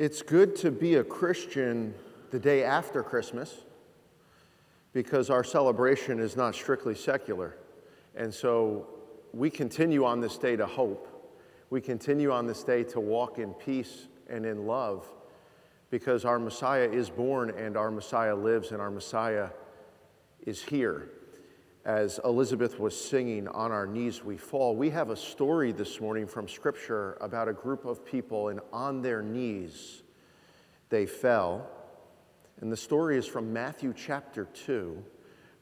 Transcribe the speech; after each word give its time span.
It's 0.00 0.22
good 0.22 0.56
to 0.56 0.70
be 0.70 0.94
a 0.94 1.04
Christian 1.04 1.92
the 2.30 2.38
day 2.38 2.64
after 2.64 3.02
Christmas 3.02 3.54
because 4.94 5.28
our 5.28 5.44
celebration 5.44 6.20
is 6.20 6.38
not 6.38 6.54
strictly 6.54 6.94
secular. 6.94 7.58
And 8.16 8.32
so 8.32 8.86
we 9.34 9.50
continue 9.50 10.06
on 10.06 10.22
this 10.22 10.38
day 10.38 10.56
to 10.56 10.64
hope. 10.64 11.36
We 11.68 11.82
continue 11.82 12.32
on 12.32 12.46
this 12.46 12.64
day 12.64 12.82
to 12.84 12.98
walk 12.98 13.38
in 13.38 13.52
peace 13.52 14.08
and 14.30 14.46
in 14.46 14.66
love 14.66 15.06
because 15.90 16.24
our 16.24 16.38
Messiah 16.38 16.88
is 16.88 17.10
born 17.10 17.50
and 17.50 17.76
our 17.76 17.90
Messiah 17.90 18.34
lives 18.34 18.72
and 18.72 18.80
our 18.80 18.90
Messiah 18.90 19.50
is 20.46 20.62
here. 20.62 21.10
As 21.90 22.20
Elizabeth 22.24 22.78
was 22.78 22.96
singing, 22.96 23.48
On 23.48 23.72
Our 23.72 23.84
Knees 23.84 24.22
We 24.22 24.36
Fall, 24.36 24.76
we 24.76 24.90
have 24.90 25.10
a 25.10 25.16
story 25.16 25.72
this 25.72 26.00
morning 26.00 26.24
from 26.24 26.46
Scripture 26.46 27.18
about 27.20 27.48
a 27.48 27.52
group 27.52 27.84
of 27.84 28.06
people, 28.06 28.50
and 28.50 28.60
on 28.72 29.02
their 29.02 29.22
knees 29.22 30.04
they 30.88 31.04
fell. 31.04 31.68
And 32.60 32.70
the 32.70 32.76
story 32.76 33.18
is 33.18 33.26
from 33.26 33.52
Matthew 33.52 33.92
chapter 33.92 34.44
2, 34.44 35.02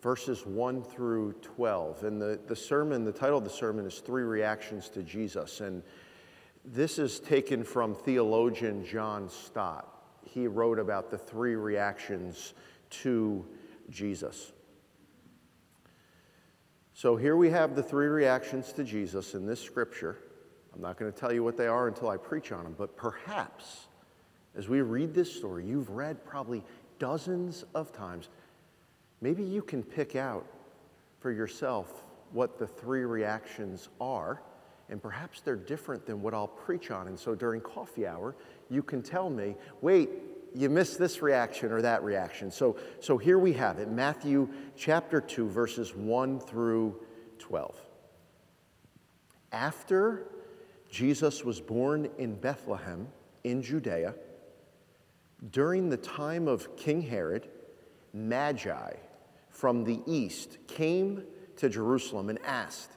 verses 0.02 0.44
1 0.44 0.82
through 0.82 1.32
12. 1.40 2.04
And 2.04 2.20
the, 2.20 2.38
the 2.46 2.56
sermon, 2.56 3.06
the 3.06 3.12
title 3.12 3.38
of 3.38 3.44
the 3.44 3.48
sermon 3.48 3.86
is 3.86 4.00
Three 4.00 4.24
Reactions 4.24 4.90
to 4.90 5.02
Jesus. 5.02 5.62
And 5.62 5.82
this 6.62 6.98
is 6.98 7.20
taken 7.20 7.64
from 7.64 7.94
theologian 7.94 8.84
John 8.84 9.30
Stott. 9.30 9.88
He 10.26 10.46
wrote 10.46 10.78
about 10.78 11.10
the 11.10 11.16
three 11.16 11.54
reactions 11.54 12.52
to 12.90 13.46
Jesus. 13.88 14.52
So 16.98 17.14
here 17.14 17.36
we 17.36 17.48
have 17.50 17.76
the 17.76 17.82
three 17.84 18.08
reactions 18.08 18.72
to 18.72 18.82
Jesus 18.82 19.34
in 19.34 19.46
this 19.46 19.62
scripture. 19.62 20.18
I'm 20.74 20.82
not 20.82 20.98
going 20.98 21.12
to 21.12 21.16
tell 21.16 21.32
you 21.32 21.44
what 21.44 21.56
they 21.56 21.68
are 21.68 21.86
until 21.86 22.08
I 22.08 22.16
preach 22.16 22.50
on 22.50 22.64
them, 22.64 22.74
but 22.76 22.96
perhaps 22.96 23.86
as 24.56 24.68
we 24.68 24.80
read 24.80 25.14
this 25.14 25.32
story, 25.32 25.64
you've 25.64 25.90
read 25.90 26.26
probably 26.26 26.64
dozens 26.98 27.64
of 27.72 27.92
times. 27.92 28.30
Maybe 29.20 29.44
you 29.44 29.62
can 29.62 29.84
pick 29.84 30.16
out 30.16 30.44
for 31.20 31.30
yourself 31.30 32.02
what 32.32 32.58
the 32.58 32.66
three 32.66 33.04
reactions 33.04 33.90
are, 34.00 34.42
and 34.90 35.00
perhaps 35.00 35.40
they're 35.40 35.54
different 35.54 36.04
than 36.04 36.20
what 36.20 36.34
I'll 36.34 36.48
preach 36.48 36.90
on. 36.90 37.06
And 37.06 37.16
so 37.16 37.36
during 37.36 37.60
coffee 37.60 38.08
hour, 38.08 38.34
you 38.70 38.82
can 38.82 39.02
tell 39.02 39.30
me, 39.30 39.54
wait, 39.82 40.10
you 40.54 40.68
miss 40.68 40.96
this 40.96 41.22
reaction 41.22 41.72
or 41.72 41.82
that 41.82 42.02
reaction. 42.02 42.50
So, 42.50 42.76
so 43.00 43.18
here 43.18 43.38
we 43.38 43.52
have 43.54 43.78
it 43.78 43.90
Matthew 43.90 44.48
chapter 44.76 45.20
2, 45.20 45.48
verses 45.48 45.94
1 45.94 46.40
through 46.40 47.00
12. 47.38 47.76
After 49.52 50.28
Jesus 50.90 51.44
was 51.44 51.60
born 51.60 52.08
in 52.18 52.34
Bethlehem 52.34 53.08
in 53.44 53.62
Judea, 53.62 54.14
during 55.50 55.88
the 55.88 55.96
time 55.96 56.48
of 56.48 56.76
King 56.76 57.02
Herod, 57.02 57.48
Magi 58.12 58.92
from 59.50 59.84
the 59.84 60.00
east 60.06 60.58
came 60.66 61.24
to 61.56 61.68
Jerusalem 61.68 62.28
and 62.30 62.38
asked, 62.44 62.92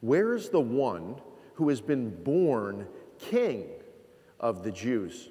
Where 0.00 0.34
is 0.34 0.48
the 0.48 0.60
one 0.60 1.16
who 1.54 1.68
has 1.68 1.80
been 1.80 2.10
born 2.22 2.86
king 3.18 3.68
of 4.38 4.62
the 4.62 4.70
Jews? 4.70 5.30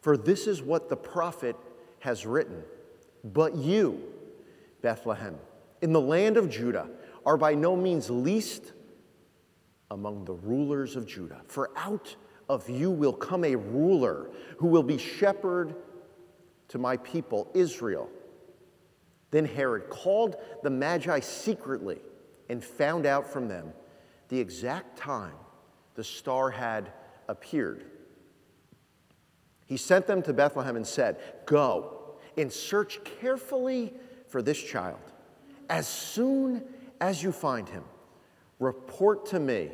For 0.00 0.16
this 0.16 0.46
is 0.46 0.62
what 0.62 0.88
the 0.88 0.96
prophet 0.96 1.56
has 2.00 2.24
written. 2.26 2.62
But 3.22 3.54
you, 3.56 4.02
Bethlehem, 4.82 5.36
in 5.82 5.92
the 5.92 6.00
land 6.00 6.36
of 6.36 6.48
Judah, 6.48 6.88
are 7.26 7.36
by 7.36 7.54
no 7.54 7.76
means 7.76 8.08
least 8.08 8.72
among 9.90 10.24
the 10.24 10.34
rulers 10.34 10.96
of 10.96 11.06
Judah. 11.06 11.42
For 11.46 11.70
out 11.76 12.16
of 12.48 12.68
you 12.68 12.90
will 12.90 13.12
come 13.12 13.44
a 13.44 13.56
ruler 13.56 14.30
who 14.58 14.68
will 14.68 14.82
be 14.82 14.98
shepherd 14.98 15.74
to 16.68 16.78
my 16.78 16.96
people, 16.98 17.50
Israel. 17.54 18.08
Then 19.30 19.44
Herod 19.44 19.90
called 19.90 20.36
the 20.62 20.70
Magi 20.70 21.20
secretly 21.20 21.98
and 22.48 22.64
found 22.64 23.06
out 23.06 23.30
from 23.30 23.48
them 23.48 23.72
the 24.28 24.38
exact 24.38 24.96
time 24.96 25.34
the 25.94 26.04
star 26.04 26.50
had 26.50 26.92
appeared. 27.28 27.84
He 29.70 29.76
sent 29.76 30.08
them 30.08 30.20
to 30.22 30.32
Bethlehem 30.32 30.74
and 30.74 30.84
said, 30.84 31.16
Go 31.46 32.16
and 32.36 32.52
search 32.52 32.98
carefully 33.04 33.94
for 34.26 34.42
this 34.42 34.60
child. 34.60 34.98
As 35.68 35.86
soon 35.86 36.64
as 37.00 37.22
you 37.22 37.30
find 37.30 37.68
him, 37.68 37.84
report 38.58 39.26
to 39.26 39.38
me 39.38 39.70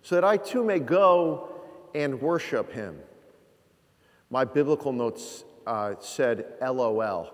so 0.00 0.14
that 0.14 0.24
I 0.24 0.38
too 0.38 0.64
may 0.64 0.78
go 0.78 1.50
and 1.94 2.22
worship 2.22 2.72
him. 2.72 3.00
My 4.30 4.46
biblical 4.46 4.94
notes 4.94 5.44
uh, 5.66 5.96
said 6.00 6.46
LOL. 6.62 7.30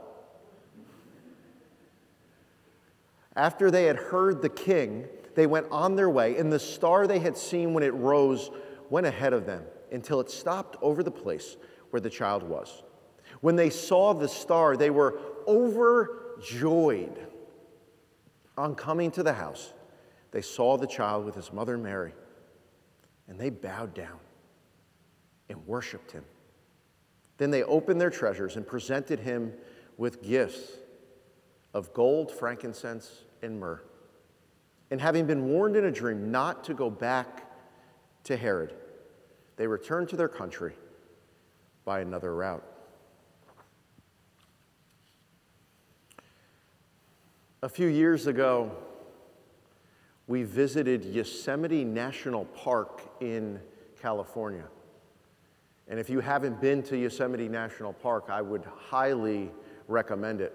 After 3.37 3.71
they 3.71 3.85
had 3.85 3.97
heard 3.97 4.43
the 4.43 4.49
king, 4.49 5.05
they 5.37 5.47
went 5.47 5.69
on 5.71 5.95
their 5.95 6.11
way, 6.11 6.39
and 6.39 6.53
the 6.53 6.59
star 6.59 7.07
they 7.07 7.21
had 7.21 7.37
seen 7.37 7.73
when 7.73 7.85
it 7.85 7.95
rose 7.95 8.51
went 8.91 9.07
ahead 9.07 9.33
of 9.33 9.47
them 9.47 9.63
until 9.93 10.19
it 10.19 10.29
stopped 10.29 10.77
over 10.83 11.05
the 11.05 11.11
place 11.13 11.57
where 11.95 12.01
the 12.01 12.11
child 12.11 12.43
was. 12.43 12.83
When 13.41 13.55
they 13.55 13.71
saw 13.71 14.15
the 14.15 14.27
star, 14.27 14.77
they 14.77 14.91
were 14.91 15.21
overjoyed. 15.47 17.17
On 18.59 18.75
coming 18.75 19.13
to 19.13 19.23
the 19.23 19.33
house, 19.33 19.73
they 20.33 20.41
saw 20.41 20.77
the 20.77 20.89
child 20.89 21.25
with 21.25 21.37
his 21.37 21.53
mother 21.53 21.79
Mary, 21.79 22.13
and 23.29 23.39
they 23.39 23.49
bowed 23.49 23.95
down 23.95 24.19
and 25.49 25.65
worshiped 25.69 26.11
him. 26.11 26.25
Then 27.39 27.53
they 27.53 27.63
opened 27.63 28.01
their 28.01 28.11
treasures 28.11 28.57
and 28.57 28.67
presented 28.67 29.21
him 29.21 29.53
with 29.97 30.21
gifts 30.21 30.73
of 31.75 31.95
gold, 31.95 32.33
frankincense, 32.33 33.23
and 33.41 33.61
myrrh. 33.61 33.83
And 34.91 35.01
having 35.01 35.27
been 35.27 35.45
warned 35.45 35.77
in 35.77 35.85
a 35.85 35.93
dream 35.93 36.33
not 36.33 36.65
to 36.65 36.75
go 36.75 36.91
back 36.91 37.49
to 38.25 38.37
Herod, 38.37 38.75
they 39.55 39.69
returned 39.69 40.09
to 40.09 40.17
their 40.17 40.27
country 40.27 40.75
by 41.85 42.01
another 42.01 42.35
route. 42.35 42.65
A 47.63 47.69
few 47.69 47.89
years 47.89 48.27
ago, 48.27 48.71
we 50.27 50.43
visited 50.43 51.05
Yosemite 51.05 51.85
National 51.85 52.45
Park 52.47 53.03
in 53.21 53.61
California. 54.01 54.65
And 55.89 55.99
if 56.01 56.09
you 56.09 56.21
haven't 56.21 56.61
been 56.61 56.83
to 56.85 56.97
Yosemite 56.97 57.49
National 57.49 57.93
Park, 57.93 58.27
I 58.29 58.41
would 58.41 58.65
highly 58.65 59.51
recommend 59.89 60.41
it. 60.41 60.55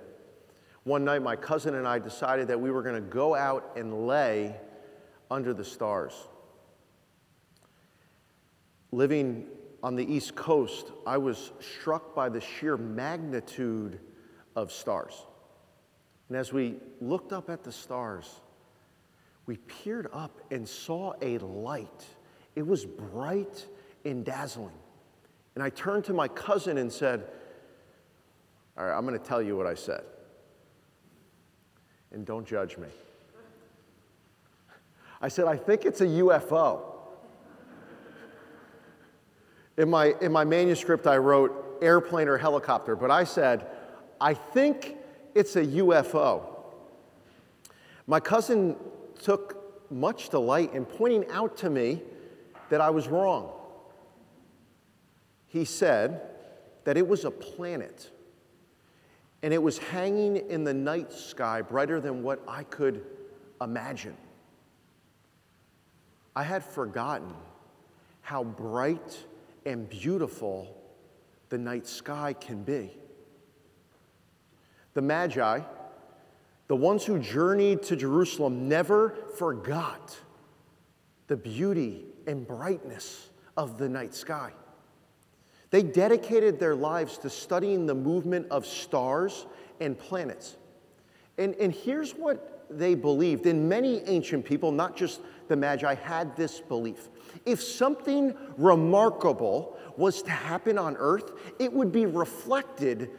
One 0.83 1.05
night, 1.05 1.21
my 1.21 1.35
cousin 1.35 1.75
and 1.75 1.87
I 1.87 1.99
decided 1.99 2.47
that 2.47 2.59
we 2.59 2.71
were 2.71 2.81
going 2.81 2.95
to 2.95 3.01
go 3.01 3.35
out 3.35 3.71
and 3.75 4.07
lay 4.07 4.55
under 5.29 5.53
the 5.53 5.63
stars. 5.63 6.13
Living 8.91 9.45
on 9.81 9.95
the 9.95 10.03
East 10.03 10.35
Coast, 10.35 10.91
I 11.05 11.17
was 11.17 11.51
struck 11.59 12.13
by 12.13 12.29
the 12.29 12.41
sheer 12.41 12.77
magnitude 12.77 13.99
of 14.55 14.71
stars. 14.71 15.25
And 16.27 16.37
as 16.37 16.53
we 16.53 16.75
looked 17.01 17.33
up 17.33 17.49
at 17.49 17.63
the 17.63 17.71
stars, 17.71 18.41
we 19.45 19.57
peered 19.57 20.07
up 20.13 20.39
and 20.51 20.67
saw 20.67 21.13
a 21.21 21.37
light. 21.39 22.05
It 22.55 22.65
was 22.65 22.85
bright 22.85 23.65
and 24.05 24.23
dazzling. 24.23 24.77
And 25.55 25.63
I 25.63 25.69
turned 25.69 26.03
to 26.05 26.13
my 26.13 26.27
cousin 26.27 26.77
and 26.77 26.91
said, 26.91 27.25
All 28.77 28.85
right, 28.85 28.95
I'm 28.95 29.05
going 29.05 29.17
to 29.17 29.25
tell 29.25 29.41
you 29.41 29.57
what 29.57 29.65
I 29.65 29.73
said. 29.73 30.03
And 32.11 32.25
don't 32.25 32.45
judge 32.45 32.77
me. 32.77 32.87
I 35.21 35.27
said, 35.27 35.45
I 35.45 35.57
think 35.57 35.85
it's 35.85 36.01
a 36.01 36.05
UFO. 36.05 36.98
In 39.79 39.89
my, 39.89 40.13
in 40.21 40.31
my 40.31 40.43
manuscript, 40.43 41.07
I 41.07 41.17
wrote 41.17 41.79
airplane 41.81 42.27
or 42.27 42.37
helicopter, 42.37 42.95
but 42.95 43.09
I 43.09 43.23
said, 43.23 43.65
I 44.21 44.35
think 44.35 44.97
it's 45.33 45.55
a 45.55 45.65
UFO. 45.65 46.45
My 48.05 48.19
cousin 48.19 48.75
took 49.19 49.91
much 49.91 50.29
delight 50.29 50.73
in 50.75 50.85
pointing 50.85 51.27
out 51.31 51.57
to 51.57 51.71
me 51.71 52.03
that 52.69 52.81
I 52.81 52.91
was 52.91 53.07
wrong 53.07 53.53
he 55.49 55.65
said, 55.65 56.21
that 56.85 56.95
it 56.95 57.07
was 57.07 57.25
a 57.25 57.31
planet 57.31 58.09
and 59.41 59.53
it 59.53 59.61
was 59.61 59.77
hanging 59.77 60.37
in 60.37 60.63
the 60.63 60.73
night 60.73 61.11
sky 61.11 61.61
brighter 61.61 61.99
than 61.99 62.23
what 62.23 62.41
I 62.47 62.63
could 62.63 63.03
imagine. 63.61 64.15
I 66.35 66.43
had 66.43 66.63
forgotten 66.63 67.33
how 68.21 68.43
bright 68.43 69.17
and 69.69 69.87
beautiful 69.87 70.75
the 71.49 71.57
night 71.57 71.85
sky 71.85 72.33
can 72.33 72.63
be. 72.63 72.89
The 74.95 75.01
Magi, 75.03 75.59
the 76.67 76.75
ones 76.75 77.05
who 77.05 77.19
journeyed 77.19 77.83
to 77.83 77.95
Jerusalem, 77.95 78.67
never 78.67 79.15
forgot 79.37 80.17
the 81.27 81.37
beauty 81.37 82.05
and 82.25 82.47
brightness 82.47 83.29
of 83.55 83.77
the 83.77 83.87
night 83.87 84.15
sky. 84.15 84.51
They 85.69 85.83
dedicated 85.83 86.59
their 86.59 86.75
lives 86.75 87.19
to 87.19 87.29
studying 87.29 87.85
the 87.85 87.93
movement 87.93 88.47
of 88.49 88.65
stars 88.65 89.45
and 89.79 89.97
planets. 89.97 90.57
And, 91.37 91.53
and 91.55 91.71
here's 91.71 92.13
what 92.13 92.65
they 92.71 92.95
believed, 92.95 93.45
and 93.45 93.69
many 93.69 94.01
ancient 94.07 94.45
people, 94.45 94.71
not 94.71 94.97
just 94.97 95.21
the 95.47 95.55
Magi, 95.55 95.93
had 95.93 96.35
this 96.35 96.59
belief. 96.59 97.09
If 97.45 97.61
something 97.61 98.35
remarkable 98.57 99.77
was 99.97 100.21
to 100.23 100.31
happen 100.31 100.77
on 100.77 100.95
earth, 100.97 101.31
it 101.59 101.71
would 101.73 101.91
be 101.91 102.05
reflected 102.05 103.09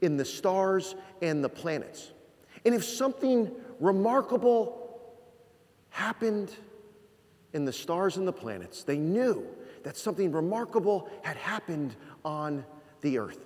in 0.00 0.16
the 0.16 0.24
stars 0.24 0.94
and 1.22 1.42
the 1.42 1.48
planets. 1.48 2.12
And 2.64 2.74
if 2.74 2.84
something 2.84 3.50
remarkable 3.80 5.00
happened 5.90 6.52
in 7.52 7.64
the 7.64 7.72
stars 7.72 8.16
and 8.16 8.26
the 8.26 8.32
planets, 8.32 8.82
they 8.82 8.98
knew 8.98 9.46
that 9.82 9.96
something 9.96 10.32
remarkable 10.32 11.08
had 11.22 11.36
happened 11.36 11.94
on 12.24 12.64
the 13.00 13.18
earth. 13.18 13.38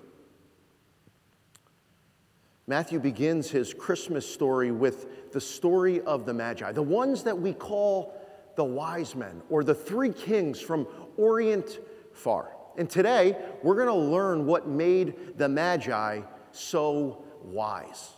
Matthew 2.67 3.01
begins 3.01 3.51
his 3.51 3.75
Christmas 3.75 4.29
story 4.29 4.71
with 4.71 5.33
the 5.33 5.41
story 5.41 6.01
of 6.03 6.25
the 6.25 6.33
Magi, 6.33 6.73
the 6.73 6.83
ones 6.83 7.25
that 7.25 7.39
we 7.39 7.53
call 7.53 8.15
the 8.61 8.65
wise 8.65 9.17
men 9.17 9.41
or 9.49 9.65
the 9.65 9.75
three 9.75 10.13
kings 10.13 10.61
from 10.61 10.87
Orient 11.17 11.79
far. 12.13 12.51
And 12.77 12.91
today, 12.91 13.35
we're 13.63 13.75
going 13.75 13.87
to 13.87 13.95
learn 13.95 14.45
what 14.45 14.69
made 14.69 15.39
the 15.39 15.49
Magi 15.49 16.21
so 16.53 17.25
wise. 17.43 18.11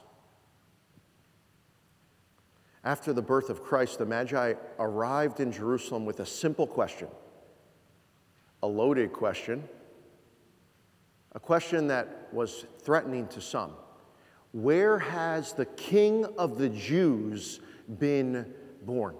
After 2.83 3.13
the 3.13 3.23
birth 3.23 3.51
of 3.51 3.63
Christ, 3.63 4.01
the 4.01 4.05
Magi 4.05 4.55
arrived 4.81 5.39
in 5.39 5.53
Jerusalem 5.53 6.05
with 6.05 6.19
a 6.19 6.27
simple 6.27 6.67
question 6.67 7.07
a 8.65 8.67
loaded 8.67 9.13
question, 9.13 9.63
a 11.37 11.41
question 11.41 11.87
that 11.87 12.29
was 12.33 12.67
threatening 12.83 13.29
to 13.29 13.41
some. 13.41 13.75
Where 14.51 14.99
has 14.99 15.53
the 15.53 15.67
King 15.67 16.25
of 16.37 16.59
the 16.59 16.69
Jews 16.69 17.61
been 18.01 18.53
born? 18.85 19.15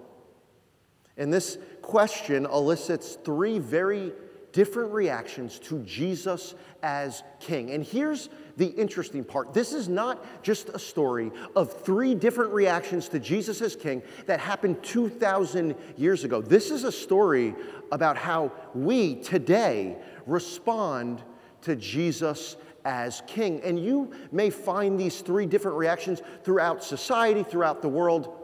And 1.17 1.31
this 1.31 1.57
question 1.81 2.45
elicits 2.45 3.17
three 3.23 3.59
very 3.59 4.13
different 4.53 4.93
reactions 4.93 5.59
to 5.59 5.79
Jesus 5.79 6.55
as 6.83 7.23
king. 7.39 7.71
And 7.71 7.83
here's 7.83 8.29
the 8.55 8.67
interesting 8.67 9.23
part 9.23 9.53
this 9.53 9.73
is 9.73 9.89
not 9.89 10.43
just 10.43 10.69
a 10.69 10.79
story 10.79 11.31
of 11.55 11.81
three 11.81 12.15
different 12.15 12.53
reactions 12.53 13.09
to 13.09 13.19
Jesus 13.19 13.61
as 13.61 13.75
king 13.75 14.01
that 14.27 14.39
happened 14.39 14.81
2,000 14.83 15.75
years 15.97 16.23
ago. 16.23 16.41
This 16.41 16.71
is 16.71 16.83
a 16.83 16.91
story 16.91 17.55
about 17.91 18.15
how 18.15 18.51
we 18.73 19.15
today 19.15 19.97
respond 20.25 21.23
to 21.61 21.75
Jesus 21.75 22.55
as 22.85 23.23
king. 23.27 23.61
And 23.61 23.83
you 23.83 24.11
may 24.31 24.49
find 24.49 24.99
these 24.99 25.21
three 25.21 25.45
different 25.45 25.77
reactions 25.77 26.21
throughout 26.43 26.83
society, 26.83 27.43
throughout 27.43 27.81
the 27.81 27.89
world. 27.89 28.42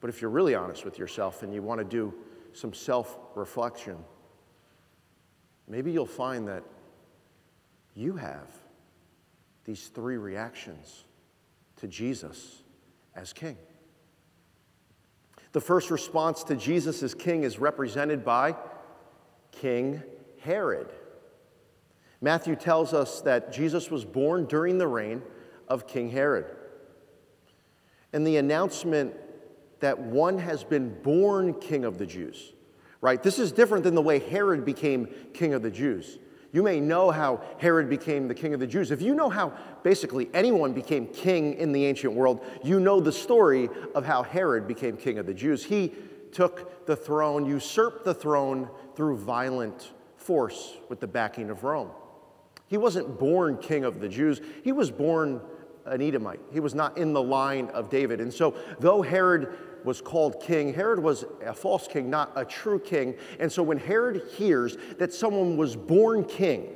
But 0.00 0.10
if 0.10 0.20
you're 0.20 0.30
really 0.30 0.54
honest 0.54 0.84
with 0.84 0.98
yourself 0.98 1.42
and 1.42 1.52
you 1.52 1.62
want 1.62 1.78
to 1.78 1.84
do 1.84 2.14
some 2.52 2.72
self 2.72 3.18
reflection, 3.34 3.96
maybe 5.68 5.92
you'll 5.92 6.06
find 6.06 6.48
that 6.48 6.64
you 7.94 8.16
have 8.16 8.48
these 9.64 9.88
three 9.88 10.16
reactions 10.16 11.04
to 11.76 11.86
Jesus 11.86 12.62
as 13.14 13.32
king. 13.32 13.56
The 15.52 15.60
first 15.60 15.90
response 15.90 16.44
to 16.44 16.56
Jesus 16.56 17.02
as 17.02 17.14
king 17.14 17.42
is 17.42 17.58
represented 17.58 18.24
by 18.24 18.56
King 19.52 20.02
Herod. 20.40 20.88
Matthew 22.20 22.54
tells 22.54 22.94
us 22.94 23.20
that 23.22 23.52
Jesus 23.52 23.90
was 23.90 24.04
born 24.04 24.44
during 24.46 24.78
the 24.78 24.86
reign 24.86 25.22
of 25.68 25.86
King 25.86 26.10
Herod. 26.10 26.46
And 28.12 28.26
the 28.26 28.36
announcement 28.36 29.14
that 29.80 29.98
one 29.98 30.38
has 30.38 30.64
been 30.64 30.94
born 31.02 31.54
king 31.54 31.84
of 31.84 31.98
the 31.98 32.06
Jews, 32.06 32.52
right? 33.00 33.22
This 33.22 33.38
is 33.38 33.52
different 33.52 33.84
than 33.84 33.94
the 33.94 34.02
way 34.02 34.18
Herod 34.18 34.64
became 34.64 35.08
king 35.32 35.54
of 35.54 35.62
the 35.62 35.70
Jews. 35.70 36.18
You 36.52 36.62
may 36.62 36.80
know 36.80 37.10
how 37.10 37.42
Herod 37.58 37.88
became 37.88 38.26
the 38.26 38.34
king 38.34 38.54
of 38.54 38.60
the 38.60 38.66
Jews. 38.66 38.90
If 38.90 39.00
you 39.00 39.14
know 39.14 39.30
how 39.30 39.52
basically 39.82 40.28
anyone 40.34 40.72
became 40.72 41.06
king 41.06 41.54
in 41.54 41.72
the 41.72 41.84
ancient 41.84 42.12
world, 42.12 42.44
you 42.64 42.80
know 42.80 43.00
the 43.00 43.12
story 43.12 43.68
of 43.94 44.04
how 44.04 44.22
Herod 44.22 44.66
became 44.66 44.96
king 44.96 45.18
of 45.18 45.26
the 45.26 45.34
Jews. 45.34 45.64
He 45.64 45.92
took 46.32 46.86
the 46.86 46.96
throne, 46.96 47.46
usurped 47.46 48.04
the 48.04 48.14
throne 48.14 48.68
through 48.96 49.16
violent 49.16 49.92
force 50.16 50.76
with 50.88 51.00
the 51.00 51.06
backing 51.06 51.50
of 51.50 51.62
Rome. 51.62 51.90
He 52.66 52.76
wasn't 52.76 53.18
born 53.18 53.56
king 53.58 53.84
of 53.84 54.00
the 54.00 54.08
Jews, 54.08 54.40
he 54.62 54.72
was 54.72 54.90
born 54.90 55.40
an 55.86 56.02
Edomite. 56.02 56.40
He 56.52 56.60
was 56.60 56.74
not 56.74 56.98
in 56.98 57.12
the 57.12 57.22
line 57.22 57.68
of 57.70 57.90
David. 57.90 58.20
And 58.20 58.32
so, 58.32 58.54
though 58.78 59.02
Herod 59.02 59.52
was 59.84 60.00
called 60.00 60.40
king. 60.40 60.72
Herod 60.74 60.98
was 60.98 61.24
a 61.44 61.54
false 61.54 61.86
king, 61.88 62.10
not 62.10 62.32
a 62.36 62.44
true 62.44 62.78
king. 62.78 63.14
And 63.38 63.50
so 63.50 63.62
when 63.62 63.78
Herod 63.78 64.22
hears 64.36 64.76
that 64.98 65.12
someone 65.12 65.56
was 65.56 65.76
born 65.76 66.24
king, 66.24 66.68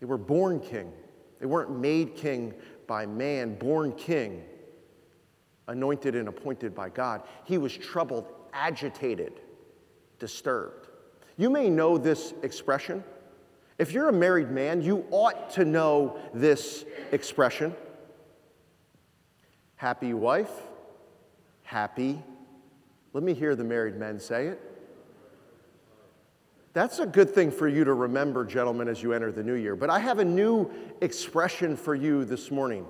they 0.00 0.06
were 0.06 0.18
born 0.18 0.60
king. 0.60 0.92
They 1.40 1.46
weren't 1.46 1.78
made 1.78 2.16
king 2.16 2.54
by 2.86 3.06
man, 3.06 3.58
born 3.58 3.92
king, 3.92 4.44
anointed 5.68 6.14
and 6.14 6.28
appointed 6.28 6.74
by 6.74 6.88
God. 6.88 7.22
He 7.44 7.58
was 7.58 7.76
troubled, 7.76 8.26
agitated, 8.52 9.40
disturbed. 10.18 10.88
You 11.36 11.50
may 11.50 11.68
know 11.68 11.98
this 11.98 12.32
expression. 12.42 13.04
If 13.78 13.92
you're 13.92 14.08
a 14.08 14.12
married 14.12 14.50
man, 14.50 14.80
you 14.80 15.04
ought 15.10 15.50
to 15.50 15.64
know 15.64 16.18
this 16.32 16.86
expression. 17.12 17.74
Happy 19.74 20.14
wife, 20.14 20.62
happy. 21.66 22.22
Let 23.12 23.24
me 23.24 23.34
hear 23.34 23.56
the 23.56 23.64
married 23.64 23.96
men 23.96 24.20
say 24.20 24.46
it. 24.46 24.60
That's 26.72 27.00
a 27.00 27.06
good 27.06 27.30
thing 27.30 27.50
for 27.50 27.66
you 27.66 27.84
to 27.84 27.92
remember, 27.92 28.44
gentlemen, 28.44 28.86
as 28.86 29.02
you 29.02 29.12
enter 29.12 29.32
the 29.32 29.42
new 29.42 29.54
year. 29.54 29.74
But 29.74 29.90
I 29.90 29.98
have 29.98 30.18
a 30.18 30.24
new 30.24 30.70
expression 31.00 31.76
for 31.76 31.94
you 31.94 32.24
this 32.24 32.50
morning 32.50 32.86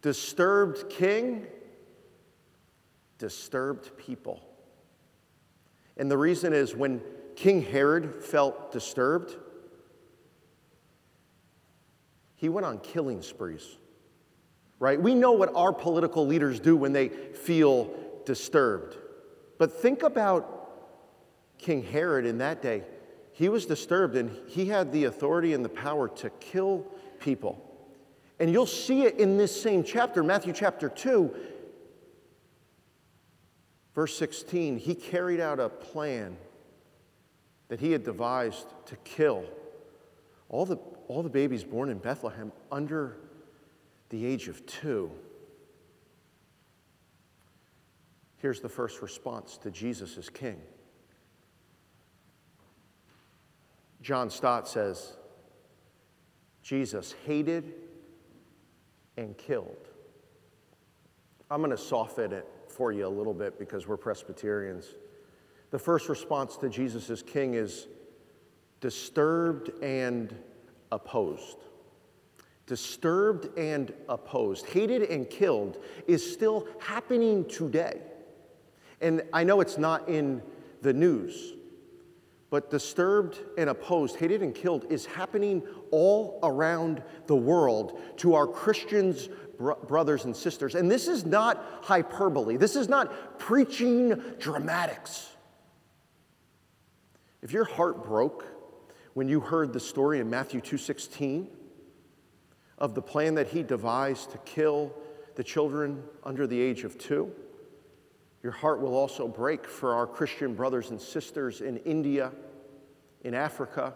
disturbed 0.00 0.90
king, 0.90 1.46
disturbed 3.18 3.96
people. 3.96 4.42
And 5.96 6.10
the 6.10 6.18
reason 6.18 6.52
is 6.52 6.74
when 6.74 7.00
King 7.36 7.62
Herod 7.62 8.24
felt 8.24 8.72
disturbed, 8.72 9.36
he 12.34 12.48
went 12.48 12.66
on 12.66 12.80
killing 12.80 13.22
sprees 13.22 13.78
right? 14.82 15.00
We 15.00 15.14
know 15.14 15.30
what 15.30 15.54
our 15.54 15.72
political 15.72 16.26
leaders 16.26 16.58
do 16.58 16.76
when 16.76 16.92
they 16.92 17.08
feel 17.08 17.88
disturbed. 18.26 18.96
But 19.56 19.70
think 19.70 20.02
about 20.02 21.56
King 21.56 21.84
Herod 21.84 22.26
in 22.26 22.38
that 22.38 22.62
day. 22.62 22.82
He 23.30 23.48
was 23.48 23.64
disturbed 23.64 24.16
and 24.16 24.36
he 24.48 24.66
had 24.66 24.90
the 24.90 25.04
authority 25.04 25.52
and 25.52 25.64
the 25.64 25.68
power 25.68 26.08
to 26.08 26.30
kill 26.40 26.84
people. 27.20 27.64
And 28.40 28.50
you'll 28.50 28.66
see 28.66 29.04
it 29.04 29.20
in 29.20 29.36
this 29.36 29.62
same 29.62 29.84
chapter, 29.84 30.24
Matthew 30.24 30.52
chapter 30.52 30.88
2, 30.88 31.32
verse 33.94 34.18
16. 34.18 34.78
He 34.78 34.96
carried 34.96 35.38
out 35.38 35.60
a 35.60 35.68
plan 35.68 36.36
that 37.68 37.78
he 37.78 37.92
had 37.92 38.02
devised 38.02 38.66
to 38.86 38.96
kill 39.04 39.44
all 40.48 40.66
the, 40.66 40.76
all 41.06 41.22
the 41.22 41.30
babies 41.30 41.62
born 41.62 41.88
in 41.88 41.98
Bethlehem 41.98 42.50
under 42.72 43.18
the 44.12 44.26
age 44.26 44.46
of 44.46 44.64
two. 44.66 45.10
Here's 48.36 48.60
the 48.60 48.68
first 48.68 49.00
response 49.00 49.56
to 49.58 49.70
Jesus 49.70 50.18
as 50.18 50.28
king. 50.28 50.60
John 54.02 54.28
Stott 54.28 54.68
says, 54.68 55.16
Jesus 56.62 57.14
hated 57.24 57.72
and 59.16 59.36
killed. 59.38 59.88
I'm 61.50 61.60
going 61.60 61.70
to 61.70 61.78
soften 61.78 62.32
it 62.32 62.46
for 62.68 62.92
you 62.92 63.06
a 63.06 63.08
little 63.08 63.34
bit 63.34 63.58
because 63.58 63.88
we're 63.88 63.96
Presbyterians. 63.96 64.88
The 65.70 65.78
first 65.78 66.10
response 66.10 66.58
to 66.58 66.68
Jesus 66.68 67.08
as 67.08 67.22
king 67.22 67.54
is 67.54 67.88
disturbed 68.82 69.70
and 69.82 70.34
opposed. 70.90 71.56
Disturbed 72.72 73.58
and 73.58 73.92
opposed, 74.08 74.64
hated 74.64 75.02
and 75.02 75.28
killed, 75.28 75.76
is 76.06 76.32
still 76.32 76.66
happening 76.80 77.44
today. 77.44 78.00
And 79.02 79.20
I 79.30 79.44
know 79.44 79.60
it's 79.60 79.76
not 79.76 80.08
in 80.08 80.40
the 80.80 80.94
news, 80.94 81.52
but 82.48 82.70
disturbed 82.70 83.40
and 83.58 83.68
opposed, 83.68 84.16
hated 84.16 84.40
and 84.40 84.54
killed 84.54 84.86
is 84.88 85.04
happening 85.04 85.62
all 85.90 86.38
around 86.42 87.02
the 87.26 87.36
world 87.36 88.00
to 88.16 88.36
our 88.36 88.46
Christians, 88.46 89.28
br- 89.58 89.72
brothers 89.86 90.24
and 90.24 90.34
sisters. 90.34 90.74
And 90.74 90.90
this 90.90 91.08
is 91.08 91.26
not 91.26 91.62
hyperbole, 91.82 92.56
this 92.56 92.74
is 92.74 92.88
not 92.88 93.38
preaching 93.38 94.18
dramatics. 94.38 95.28
If 97.42 97.52
your 97.52 97.64
heart 97.64 98.02
broke 98.02 98.46
when 99.12 99.28
you 99.28 99.40
heard 99.40 99.74
the 99.74 99.80
story 99.80 100.20
in 100.20 100.30
Matthew 100.30 100.62
2:16 100.62 101.58
of 102.82 102.96
the 102.96 103.00
plan 103.00 103.36
that 103.36 103.46
he 103.46 103.62
devised 103.62 104.32
to 104.32 104.38
kill 104.38 104.92
the 105.36 105.44
children 105.44 106.02
under 106.24 106.48
the 106.48 106.60
age 106.60 106.82
of 106.82 106.98
2, 106.98 107.30
your 108.42 108.50
heart 108.52 108.80
will 108.80 108.94
also 108.94 109.28
break 109.28 109.68
for 109.68 109.94
our 109.94 110.04
Christian 110.04 110.52
brothers 110.54 110.90
and 110.90 111.00
sisters 111.00 111.60
in 111.60 111.76
India, 111.78 112.32
in 113.22 113.34
Africa, 113.34 113.94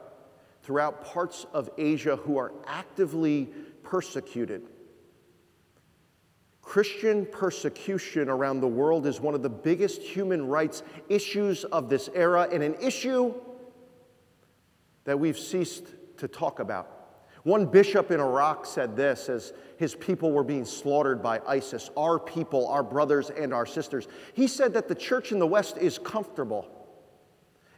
throughout 0.62 1.04
parts 1.04 1.46
of 1.52 1.68
Asia 1.76 2.14
who 2.14 2.38
are 2.38 2.52
actively 2.64 3.48
persecuted. 3.82 4.62
Christian 6.62 7.26
persecution 7.26 8.28
around 8.28 8.60
the 8.60 8.68
world 8.68 9.04
is 9.06 9.20
one 9.20 9.34
of 9.34 9.42
the 9.42 9.50
biggest 9.50 10.00
human 10.00 10.46
rights 10.46 10.84
issues 11.08 11.64
of 11.64 11.88
this 11.88 12.08
era 12.14 12.48
and 12.52 12.62
an 12.62 12.76
issue 12.80 13.34
that 15.04 15.18
we've 15.18 15.38
ceased 15.38 15.86
to 16.18 16.28
talk 16.28 16.60
about. 16.60 16.95
One 17.46 17.66
bishop 17.66 18.10
in 18.10 18.18
Iraq 18.18 18.66
said 18.66 18.96
this 18.96 19.28
as 19.28 19.52
his 19.76 19.94
people 19.94 20.32
were 20.32 20.42
being 20.42 20.64
slaughtered 20.64 21.22
by 21.22 21.40
ISIS, 21.46 21.90
our 21.96 22.18
people, 22.18 22.66
our 22.66 22.82
brothers, 22.82 23.30
and 23.30 23.54
our 23.54 23.64
sisters. 23.64 24.08
He 24.34 24.48
said 24.48 24.74
that 24.74 24.88
the 24.88 24.96
church 24.96 25.30
in 25.30 25.38
the 25.38 25.46
West 25.46 25.78
is 25.78 25.96
comfortable. 25.96 26.68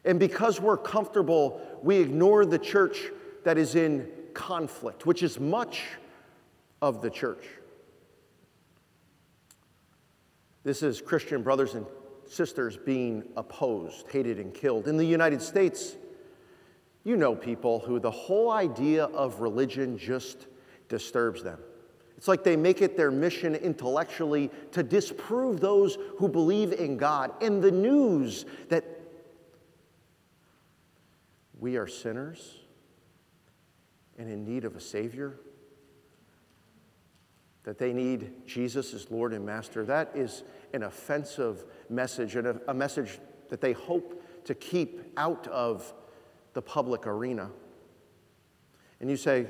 And 0.07 0.19
because 0.19 0.59
we're 0.59 0.79
comfortable, 0.79 1.61
we 1.83 1.99
ignore 1.99 2.47
the 2.47 2.59
church 2.59 3.11
that 3.45 3.59
is 3.59 3.75
in 3.75 4.09
conflict, 4.33 5.05
which 5.05 5.23
is 5.23 5.39
much 5.39 5.85
of 6.81 7.03
the 7.03 7.11
church. 7.11 7.45
This 10.65 10.83
is 10.83 11.03
Christian 11.03 11.43
brothers 11.43 11.75
and 11.75 11.85
sisters 12.27 12.79
being 12.79 13.23
opposed, 13.37 14.09
hated, 14.09 14.39
and 14.39 14.55
killed. 14.55 14.89
In 14.89 14.97
the 14.97 15.05
United 15.05 15.43
States, 15.43 15.95
you 17.09 17.17
know 17.17 17.35
people 17.35 17.79
who 17.79 17.99
the 17.99 18.11
whole 18.11 18.51
idea 18.51 19.05
of 19.05 19.41
religion 19.41 19.97
just 19.97 20.47
disturbs 20.91 21.43
them. 21.43 21.59
It's 22.19 22.29
like 22.29 22.45
they 22.45 22.55
make 22.55 22.83
it 22.83 22.99
their 22.99 23.11
mission 23.11 23.55
intellectually 23.55 24.51
to 24.73 24.83
disprove 24.83 25.59
those 25.59 25.97
who 26.19 26.29
believe 26.29 26.75
in 26.75 26.99
God. 26.99 27.33
And 27.41 27.63
the 27.63 27.71
news 27.71 28.45
that 28.69 28.85
we 31.59 31.79
are 31.79 31.87
sinners 31.87 32.57
and 34.19 34.29
in 34.29 34.45
need 34.45 34.67
of 34.67 34.77
a 34.77 34.81
Savior, 34.81 35.41
that 37.63 37.79
they 37.79 37.95
need 37.95 38.33
Jesus 38.47 38.93
as 38.93 39.11
Lord 39.11 39.33
and 39.33 39.47
Master, 39.47 39.83
that 39.87 40.11
is 40.15 40.43
an 40.75 40.83
offensive 40.83 41.65
message 41.89 42.37
and 42.37 42.49
a, 42.49 42.61
a 42.69 42.75
message 42.75 43.19
that 43.49 43.63
they 43.63 43.73
hope 43.73 44.23
to 44.45 44.55
keep 44.55 45.01
out 45.17 45.47
of 45.47 45.95
the 46.59 46.63
public 46.63 47.07
arena. 47.07 47.49
And 48.99 49.09
you 49.09 49.17
say, 49.17 49.47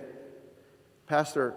Pastor, 1.06 1.54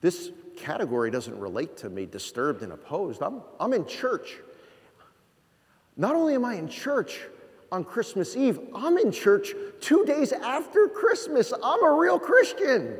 this 0.00 0.30
category 0.56 1.10
doesn't 1.10 1.36
relate 1.36 1.76
to 1.78 1.90
me, 1.90 2.06
disturbed 2.06 2.62
and 2.62 2.70
opposed. 2.70 3.20
I'm, 3.20 3.42
I'm 3.58 3.72
in 3.72 3.84
church. 3.84 4.36
Not 5.96 6.14
only 6.14 6.36
am 6.36 6.44
I 6.44 6.54
in 6.54 6.68
church 6.68 7.18
on 7.72 7.82
Christmas 7.82 8.36
Eve, 8.36 8.60
I'm 8.76 8.96
in 8.96 9.10
church 9.10 9.54
two 9.80 10.04
days 10.04 10.30
after 10.30 10.86
Christmas. 10.86 11.52
I'm 11.52 11.84
a 11.84 11.92
real 11.94 12.20
Christian. 12.20 12.96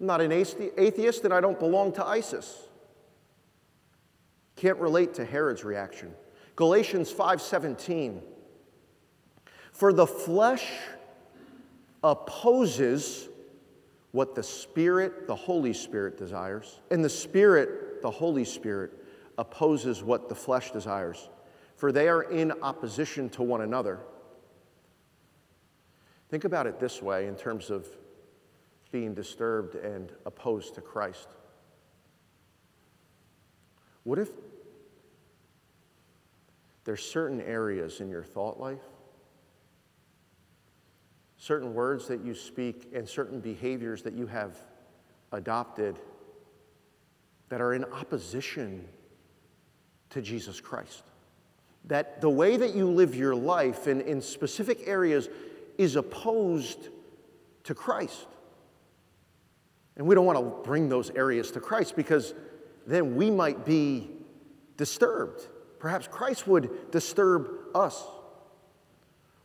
I'm 0.00 0.06
not 0.06 0.20
an 0.20 0.32
atheist 0.32 1.22
and 1.22 1.32
I 1.32 1.40
don't 1.40 1.60
belong 1.60 1.92
to 1.92 2.04
ISIS. 2.04 2.64
Can't 4.56 4.78
relate 4.78 5.14
to 5.14 5.24
Herod's 5.24 5.62
reaction. 5.62 6.12
Galatians 6.56 7.12
5:17 7.12 8.22
For 9.72 9.92
the 9.92 10.06
flesh 10.06 10.66
opposes 12.02 13.28
what 14.12 14.34
the 14.34 14.42
Spirit, 14.42 15.26
the 15.26 15.36
Holy 15.36 15.74
Spirit, 15.74 16.16
desires. 16.16 16.80
And 16.90 17.04
the 17.04 17.10
Spirit, 17.10 18.00
the 18.00 18.10
Holy 18.10 18.46
Spirit, 18.46 18.92
opposes 19.36 20.02
what 20.02 20.30
the 20.30 20.34
flesh 20.34 20.70
desires, 20.70 21.28
for 21.76 21.92
they 21.92 22.08
are 22.08 22.22
in 22.22 22.52
opposition 22.62 23.28
to 23.30 23.42
one 23.42 23.60
another. 23.60 24.00
Think 26.30 26.44
about 26.44 26.66
it 26.66 26.80
this 26.80 27.02
way 27.02 27.26
in 27.26 27.36
terms 27.36 27.70
of 27.70 27.86
being 28.90 29.12
disturbed 29.12 29.74
and 29.74 30.10
opposed 30.24 30.74
to 30.76 30.80
Christ. 30.80 31.28
What 34.04 34.18
if 34.18 34.30
there's 36.86 37.04
certain 37.04 37.42
areas 37.42 38.00
in 38.00 38.08
your 38.08 38.24
thought 38.24 38.58
life 38.58 38.80
certain 41.36 41.74
words 41.74 42.08
that 42.08 42.24
you 42.24 42.34
speak 42.34 42.90
and 42.94 43.08
certain 43.08 43.40
behaviors 43.40 44.02
that 44.02 44.14
you 44.14 44.26
have 44.26 44.56
adopted 45.32 45.98
that 47.48 47.60
are 47.60 47.74
in 47.74 47.84
opposition 47.84 48.84
to 50.10 50.20
Jesus 50.20 50.60
Christ. 50.60 51.04
That 51.84 52.20
the 52.20 52.30
way 52.30 52.56
that 52.56 52.74
you 52.74 52.90
live 52.90 53.14
your 53.14 53.34
life 53.34 53.86
in, 53.86 54.00
in 54.00 54.20
specific 54.20 54.80
areas 54.86 55.28
is 55.78 55.94
opposed 55.94 56.88
to 57.64 57.74
Christ. 57.74 58.26
And 59.96 60.06
we 60.06 60.14
don't 60.14 60.26
want 60.26 60.38
to 60.38 60.68
bring 60.68 60.88
those 60.88 61.10
areas 61.10 61.50
to 61.52 61.60
Christ 61.60 61.94
because 61.96 62.34
then 62.86 63.14
we 63.14 63.30
might 63.30 63.64
be 63.64 64.10
disturbed. 64.76 65.46
Perhaps 65.78 66.08
Christ 66.08 66.46
would 66.46 66.90
disturb 66.90 67.50
us. 67.74 68.04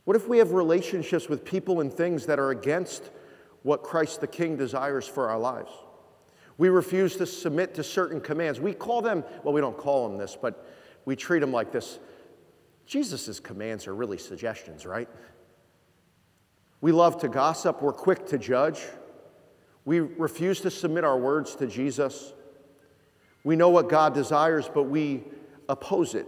What 0.04 0.16
if 0.16 0.26
we 0.28 0.38
have 0.38 0.52
relationships 0.52 1.28
with 1.28 1.44
people 1.44 1.80
and 1.80 1.92
things 1.92 2.26
that 2.26 2.38
are 2.38 2.50
against 2.50 3.10
what 3.62 3.82
Christ 3.82 4.20
the 4.20 4.26
King 4.26 4.56
desires 4.56 5.06
for 5.06 5.28
our 5.28 5.38
lives? 5.38 5.70
We 6.58 6.68
refuse 6.68 7.16
to 7.16 7.26
submit 7.26 7.74
to 7.74 7.84
certain 7.84 8.20
commands. 8.20 8.60
We 8.60 8.74
call 8.74 9.02
them, 9.02 9.24
well, 9.42 9.54
we 9.54 9.60
don't 9.60 9.76
call 9.76 10.08
them 10.08 10.18
this, 10.18 10.36
but 10.40 10.66
we 11.04 11.16
treat 11.16 11.40
them 11.40 11.52
like 11.52 11.72
this. 11.72 11.98
Jesus' 12.86 13.40
commands 13.40 13.86
are 13.86 13.94
really 13.94 14.18
suggestions, 14.18 14.84
right? 14.84 15.08
We 16.80 16.92
love 16.92 17.18
to 17.20 17.28
gossip, 17.28 17.80
we're 17.80 17.92
quick 17.92 18.26
to 18.26 18.38
judge. 18.38 18.80
We 19.84 20.00
refuse 20.00 20.60
to 20.60 20.70
submit 20.70 21.04
our 21.04 21.18
words 21.18 21.56
to 21.56 21.66
Jesus. 21.66 22.32
We 23.44 23.56
know 23.56 23.68
what 23.68 23.88
God 23.88 24.14
desires, 24.14 24.70
but 24.72 24.84
we 24.84 25.24
oppose 25.68 26.14
it 26.14 26.26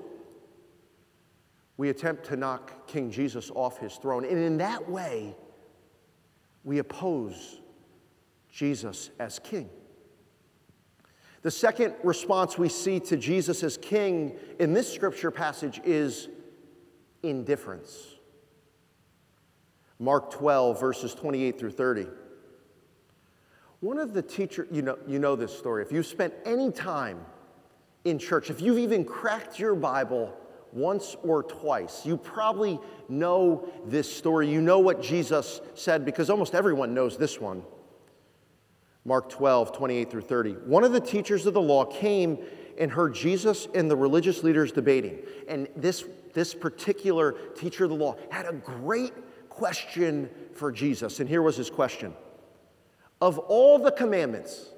we 1.77 1.89
attempt 1.89 2.25
to 2.27 2.37
knock 2.37 2.87
King 2.87 3.11
Jesus 3.11 3.51
off 3.55 3.79
his 3.79 3.95
throne. 3.97 4.25
And 4.25 4.39
in 4.39 4.59
that 4.59 4.89
way, 4.89 5.35
we 6.63 6.79
oppose 6.79 7.61
Jesus 8.51 9.11
as 9.19 9.39
king. 9.41 9.69
The 11.43 11.51
second 11.51 11.95
response 12.03 12.57
we 12.57 12.69
see 12.69 13.01
to 13.01 13.17
Jesus 13.17 13.63
as 13.63 13.77
king 13.77 14.37
in 14.61 14.73
this 14.73 14.93
scripture 14.93 15.31
passage 15.31 15.81
is 15.85 16.29
indifference. 17.23 18.15
Mark 19.99 20.31
12, 20.31 20.81
verses 20.81 21.15
28 21.15 21.59
through 21.59 21.73
30. 21.73 22.07
One 23.81 23.99
of 23.99 24.15
the 24.15 24.23
teachers, 24.23 24.69
you 24.71 24.81
know, 24.81 24.97
you 25.07 25.19
know 25.19 25.37
this 25.37 25.57
story. 25.57 25.83
If 25.83 25.93
you've 25.93 26.07
spent 26.07 26.33
any 26.47 26.71
time 26.71 27.27
in 28.05 28.19
church, 28.19 28.51
if 28.51 28.61
you've 28.61 28.79
even 28.79 29.05
cracked 29.05 29.59
your 29.59 29.75
Bible 29.75 30.37
once 30.75 31.17
or 31.23 31.43
twice. 31.43 32.05
You 32.05 32.17
probably 32.17 32.79
know 33.09 33.67
this 33.87 34.13
story. 34.13 34.51
You 34.51 34.61
know 34.61 34.81
what 34.81 35.01
Jesus 35.01 35.61
said 35.75 36.05
because 36.05 36.29
almost 36.29 36.55
everyone 36.55 36.93
knows 36.93 37.17
this 37.17 37.41
one. 37.41 37.63
Mark 39.05 39.29
12, 39.29 39.73
28 39.73 40.11
through 40.11 40.23
30. 40.23 40.53
One 40.67 40.83
of 40.83 40.93
the 40.93 41.01
teachers 41.01 41.47
of 41.47 41.55
the 41.55 41.61
law 41.61 41.85
came 41.85 42.39
and 42.79 42.91
heard 42.91 43.15
Jesus 43.15 43.69
and 43.75 43.89
the 43.89 43.97
religious 43.97 44.43
leaders 44.43 44.73
debating. 44.73 45.21
And 45.47 45.69
this, 45.77 46.05
this 46.33 46.55
particular 46.55 47.33
teacher 47.55 47.85
of 47.85 47.91
the 47.91 47.97
law 47.97 48.17
had 48.31 48.47
a 48.47 48.53
great 48.53 49.13
question 49.49 50.29
for 50.55 50.73
Jesus. 50.73 51.21
And 51.21 51.29
here 51.29 51.43
was 51.43 51.57
his 51.57 51.71
question 51.71 52.15
Of 53.21 53.39
all 53.39 53.79
the 53.79 53.93
commandments, 53.93 54.71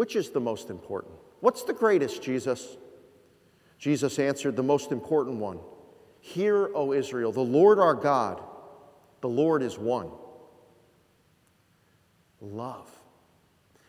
which 0.00 0.16
is 0.16 0.30
the 0.30 0.40
most 0.40 0.70
important? 0.70 1.12
What's 1.40 1.62
the 1.62 1.74
greatest, 1.74 2.22
Jesus? 2.22 2.78
Jesus 3.78 4.18
answered 4.18 4.56
the 4.56 4.62
most 4.62 4.92
important 4.92 5.36
one 5.36 5.60
Hear, 6.20 6.70
O 6.74 6.94
Israel, 6.94 7.32
the 7.32 7.42
Lord 7.42 7.78
our 7.78 7.92
God, 7.92 8.42
the 9.20 9.28
Lord 9.28 9.62
is 9.62 9.78
one. 9.78 10.08
Love. 12.40 12.88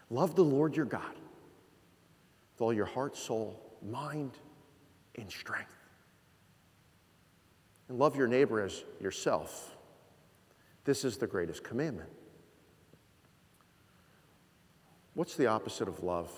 Love 0.09 0.35
the 0.35 0.43
Lord 0.43 0.75
your 0.75 0.85
God 0.85 1.15
with 2.51 2.61
all 2.61 2.73
your 2.73 2.87
heart, 2.87 3.15
soul, 3.15 3.57
mind, 3.81 4.31
and 5.15 5.31
strength. 5.31 5.71
And 7.87 7.97
love 7.97 8.17
your 8.17 8.27
neighbor 8.27 8.59
as 8.59 8.83
yourself. 8.99 9.77
This 10.83 11.05
is 11.05 11.15
the 11.15 11.27
greatest 11.27 11.63
commandment. 11.63 12.09
What's 15.13 15.35
the 15.35 15.47
opposite 15.47 15.87
of 15.87 16.03
love? 16.03 16.31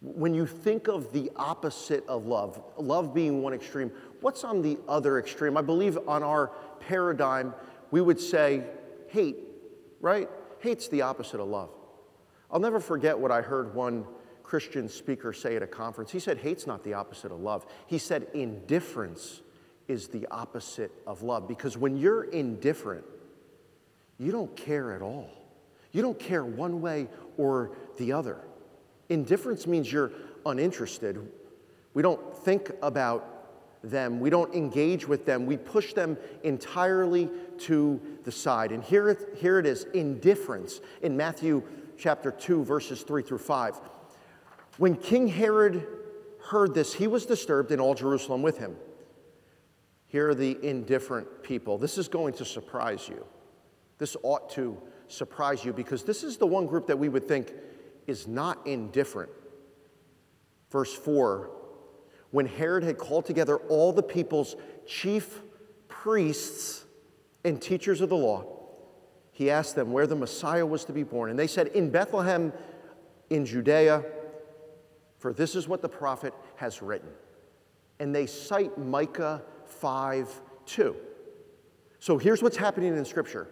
When 0.00 0.34
you 0.34 0.46
think 0.46 0.88
of 0.88 1.12
the 1.12 1.30
opposite 1.36 2.06
of 2.06 2.26
love, 2.26 2.62
love 2.76 3.14
being 3.14 3.42
one 3.42 3.54
extreme, 3.54 3.90
what's 4.20 4.44
on 4.44 4.62
the 4.62 4.78
other 4.88 5.18
extreme? 5.18 5.56
I 5.56 5.62
believe 5.62 5.98
on 6.06 6.22
our 6.22 6.52
paradigm, 6.80 7.54
we 7.90 8.00
would 8.00 8.20
say 8.20 8.64
hate, 9.08 9.36
right? 10.00 10.28
Hate's 10.60 10.88
the 10.88 11.02
opposite 11.02 11.40
of 11.40 11.48
love. 11.48 11.70
I'll 12.50 12.60
never 12.60 12.80
forget 12.80 13.18
what 13.18 13.30
I 13.30 13.42
heard 13.42 13.74
one 13.74 14.04
Christian 14.42 14.88
speaker 14.88 15.32
say 15.32 15.56
at 15.56 15.62
a 15.62 15.66
conference. 15.66 16.10
He 16.12 16.20
said, 16.20 16.38
Hate's 16.38 16.66
not 16.66 16.84
the 16.84 16.94
opposite 16.94 17.32
of 17.32 17.40
love. 17.40 17.66
He 17.86 17.98
said, 17.98 18.28
Indifference 18.32 19.42
is 19.88 20.08
the 20.08 20.26
opposite 20.30 20.92
of 21.06 21.22
love. 21.22 21.48
Because 21.48 21.76
when 21.76 21.96
you're 21.96 22.24
indifferent, 22.24 23.04
you 24.18 24.30
don't 24.30 24.54
care 24.56 24.92
at 24.92 25.02
all. 25.02 25.28
You 25.96 26.02
don't 26.02 26.18
care 26.18 26.44
one 26.44 26.82
way 26.82 27.08
or 27.38 27.70
the 27.96 28.12
other. 28.12 28.36
Indifference 29.08 29.66
means 29.66 29.90
you're 29.90 30.12
uninterested. 30.44 31.32
We 31.94 32.02
don't 32.02 32.36
think 32.36 32.70
about 32.82 33.32
them, 33.82 34.20
we 34.20 34.28
don't 34.28 34.54
engage 34.54 35.08
with 35.08 35.24
them, 35.24 35.46
we 35.46 35.56
push 35.56 35.94
them 35.94 36.18
entirely 36.42 37.30
to 37.60 37.98
the 38.24 38.30
side. 38.30 38.72
And 38.72 38.84
here 38.84 39.08
it, 39.08 39.38
here 39.38 39.58
it 39.58 39.64
is 39.64 39.84
indifference 39.94 40.80
in 41.00 41.16
Matthew 41.16 41.62
chapter 41.96 42.30
2, 42.30 42.62
verses 42.62 43.00
3 43.00 43.22
through 43.22 43.38
5. 43.38 43.80
When 44.76 44.96
King 44.96 45.26
Herod 45.26 45.86
heard 46.50 46.74
this, 46.74 46.92
he 46.92 47.06
was 47.06 47.24
disturbed, 47.24 47.72
and 47.72 47.80
all 47.80 47.94
Jerusalem 47.94 48.42
with 48.42 48.58
him. 48.58 48.76
Here 50.08 50.28
are 50.28 50.34
the 50.34 50.58
indifferent 50.62 51.42
people. 51.42 51.78
This 51.78 51.96
is 51.96 52.06
going 52.06 52.34
to 52.34 52.44
surprise 52.44 53.08
you. 53.08 53.24
This 53.96 54.14
ought 54.22 54.50
to 54.50 54.76
surprise 55.08 55.64
you 55.64 55.72
because 55.72 56.02
this 56.02 56.22
is 56.22 56.36
the 56.36 56.46
one 56.46 56.66
group 56.66 56.86
that 56.86 56.98
we 56.98 57.08
would 57.08 57.26
think 57.26 57.52
is 58.06 58.26
not 58.26 58.66
indifferent. 58.66 59.30
Verse 60.70 60.94
4 60.94 61.50
When 62.30 62.46
Herod 62.46 62.84
had 62.84 62.98
called 62.98 63.24
together 63.24 63.56
all 63.56 63.92
the 63.92 64.02
people's 64.02 64.56
chief 64.86 65.40
priests 65.88 66.84
and 67.44 67.60
teachers 67.60 68.00
of 68.00 68.08
the 68.08 68.16
law, 68.16 68.44
he 69.32 69.50
asked 69.50 69.74
them 69.74 69.92
where 69.92 70.06
the 70.06 70.16
Messiah 70.16 70.64
was 70.64 70.84
to 70.86 70.92
be 70.92 71.02
born. 71.02 71.30
And 71.30 71.38
they 71.38 71.46
said, 71.46 71.68
In 71.68 71.90
Bethlehem 71.90 72.52
in 73.30 73.44
Judea, 73.44 74.04
for 75.18 75.32
this 75.32 75.54
is 75.54 75.68
what 75.68 75.82
the 75.82 75.88
prophet 75.88 76.32
has 76.56 76.82
written. 76.82 77.08
And 77.98 78.14
they 78.14 78.26
cite 78.26 78.76
Micah 78.78 79.42
5 79.66 80.40
2. 80.66 80.96
So 81.98 82.18
here's 82.18 82.42
what's 82.42 82.56
happening 82.56 82.96
in 82.96 83.04
Scripture 83.04 83.48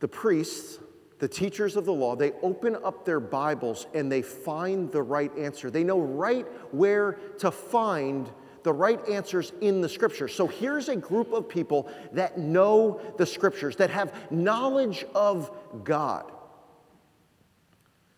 the 0.00 0.08
priests, 0.08 0.78
the 1.18 1.28
teachers 1.28 1.76
of 1.76 1.84
the 1.84 1.92
law, 1.92 2.14
they 2.14 2.32
open 2.42 2.76
up 2.84 3.04
their 3.04 3.20
Bibles 3.20 3.86
and 3.94 4.10
they 4.10 4.22
find 4.22 4.90
the 4.92 5.02
right 5.02 5.36
answer. 5.36 5.70
They 5.70 5.84
know 5.84 6.00
right 6.00 6.46
where 6.72 7.12
to 7.38 7.50
find 7.50 8.30
the 8.62 8.72
right 8.72 9.00
answers 9.08 9.52
in 9.60 9.80
the 9.80 9.88
scriptures. 9.88 10.34
So 10.34 10.46
here's 10.46 10.88
a 10.88 10.96
group 10.96 11.32
of 11.32 11.48
people 11.48 11.90
that 12.12 12.38
know 12.38 13.00
the 13.16 13.26
scriptures, 13.26 13.76
that 13.76 13.90
have 13.90 14.14
knowledge 14.30 15.04
of 15.14 15.50
God. 15.84 16.30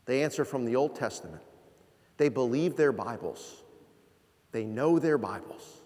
They 0.06 0.22
answer 0.22 0.44
from 0.44 0.64
the 0.64 0.76
Old 0.76 0.94
Testament. 0.94 1.42
They 2.16 2.28
believe 2.28 2.76
their 2.76 2.92
Bibles. 2.92 3.62
They 4.52 4.64
know 4.64 4.98
their 4.98 5.18
Bibles. 5.18 5.80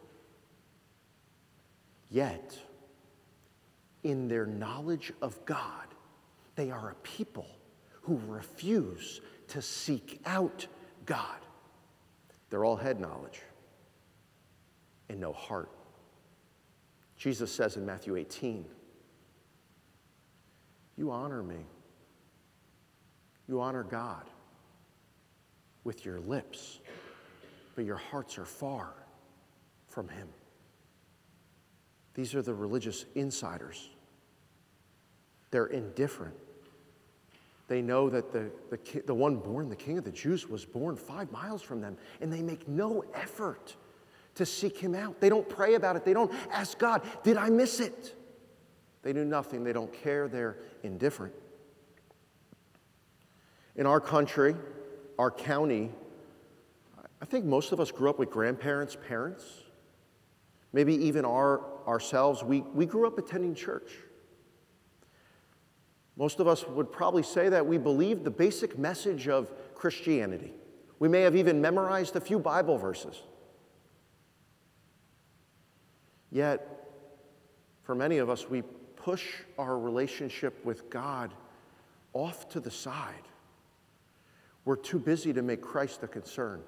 Yet, 2.11 2.59
in 4.05 4.29
their 4.29 4.47
knowledge 4.47 5.13
of 5.21 5.45
God, 5.45 5.89
they 6.55 6.71
are 6.71 6.91
a 6.91 6.95
people 6.97 7.49
who 8.03 8.21
refuse 8.29 9.21
to 9.49 9.61
seek 9.61 10.21
out 10.27 10.67
God. 11.07 11.39
They're 12.51 12.65
all 12.65 12.77
head 12.77 13.01
knowledge 13.01 13.41
and 15.09 15.19
no 15.19 15.33
heart. 15.33 15.71
Jesus 17.17 17.51
says 17.51 17.77
in 17.77 17.85
Matthew 17.85 18.17
18, 18.17 18.67
You 20.97 21.11
honor 21.11 21.43
me. 21.43 21.67
You 23.49 23.61
honor 23.61 23.83
God 23.83 24.25
with 25.85 26.05
your 26.05 26.21
lips, 26.21 26.81
but 27.75 27.85
your 27.85 27.97
hearts 27.97 28.39
are 28.39 28.47
far 28.47 28.93
from 29.89 30.09
Him. 30.09 30.29
These 32.15 32.35
are 32.35 32.43
the 32.43 32.55
religious 32.55 33.05
insiders. 33.15 33.91
They're 35.51 35.67
indifferent. 35.67 36.35
They 37.67 37.81
know 37.81 38.11
that 38.11 38.33
the, 38.33 38.51
the, 38.71 39.03
the 39.07 39.15
one 39.15 39.37
born, 39.37 39.69
the 39.69 39.77
king 39.77 39.99
of 39.99 40.05
the 40.05 40.13
Jews, 40.13 40.49
was 40.49 40.65
born 40.65 40.97
five 40.97 41.33
miles 41.33 41.63
from 41.63 41.81
them, 41.81 41.97
and 42.21 42.33
they 42.33 42.43
make 42.43 42.69
no 42.69 43.05
effort 43.15 43.75
to 44.35 44.45
seek 44.45 44.79
him 44.79 44.95
out. 44.95 45.21
They 45.21 45.29
don't 45.29 45.49
pray 45.49 45.75
about 45.75 45.97
it. 45.97 46.05
They 46.05 46.13
don't 46.13 46.33
ask 46.51 46.79
God, 46.79 47.03
Did 47.23 47.37
I 47.37 47.51
miss 47.51 47.81
it? 47.81 48.15
They 49.03 49.13
do 49.13 49.25
nothing. 49.25 49.65
They 49.65 49.73
don't 49.73 49.93
care. 49.93 50.29
They're 50.29 50.57
indifferent. 50.83 51.35
In 53.77 53.87
our 53.87 54.01
country, 54.01 54.55
our 55.19 55.31
county, 55.31 55.91
I 57.21 57.25
think 57.25 57.45
most 57.45 57.73
of 57.73 57.81
us 57.81 57.91
grew 57.91 58.09
up 58.09 58.19
with 58.19 58.31
grandparents, 58.31 58.97
parents, 59.09 59.45
maybe 60.75 60.93
even 61.07 61.25
our, 61.25 61.63
ourselves. 61.87 62.43
We, 62.43 62.61
we 62.61 62.85
grew 62.85 63.07
up 63.07 63.17
attending 63.17 63.55
church. 63.55 63.93
Most 66.17 66.41
of 66.41 66.49
us 66.49 66.67
would 66.67 66.91
probably 66.91 67.23
say 67.23 67.49
that 67.49 67.65
we 67.65 67.79
believe 67.79 68.25
the 68.25 68.31
basic 68.31 68.77
message 68.77 69.29
of 69.29 69.53
Christianity. 69.77 70.53
We 70.99 71.09
may 71.09 71.23
have 71.23 71.37
even 71.37 71.61
memorized 71.61 72.17
a 72.17 72.21
few 72.21 72.41
Bible 72.41 72.77
verses. 72.77 73.23
Yet, 76.33 76.91
for 77.85 77.95
many 77.95 78.19
of 78.19 78.29
us, 78.29 78.51
we 78.51 78.63
push 78.97 79.27
our 79.57 79.79
relationship 79.79 80.65
with 80.65 80.91
God 80.91 81.33
off 82.13 82.49
to 82.49 82.59
the 82.59 82.71
side. 82.71 83.29
We're 84.65 84.77
too 84.77 84.99
busy 84.99 85.33
to 85.33 85.43
make 85.43 85.61
Christ 85.61 86.03
a 86.03 86.09
concern. 86.09 86.63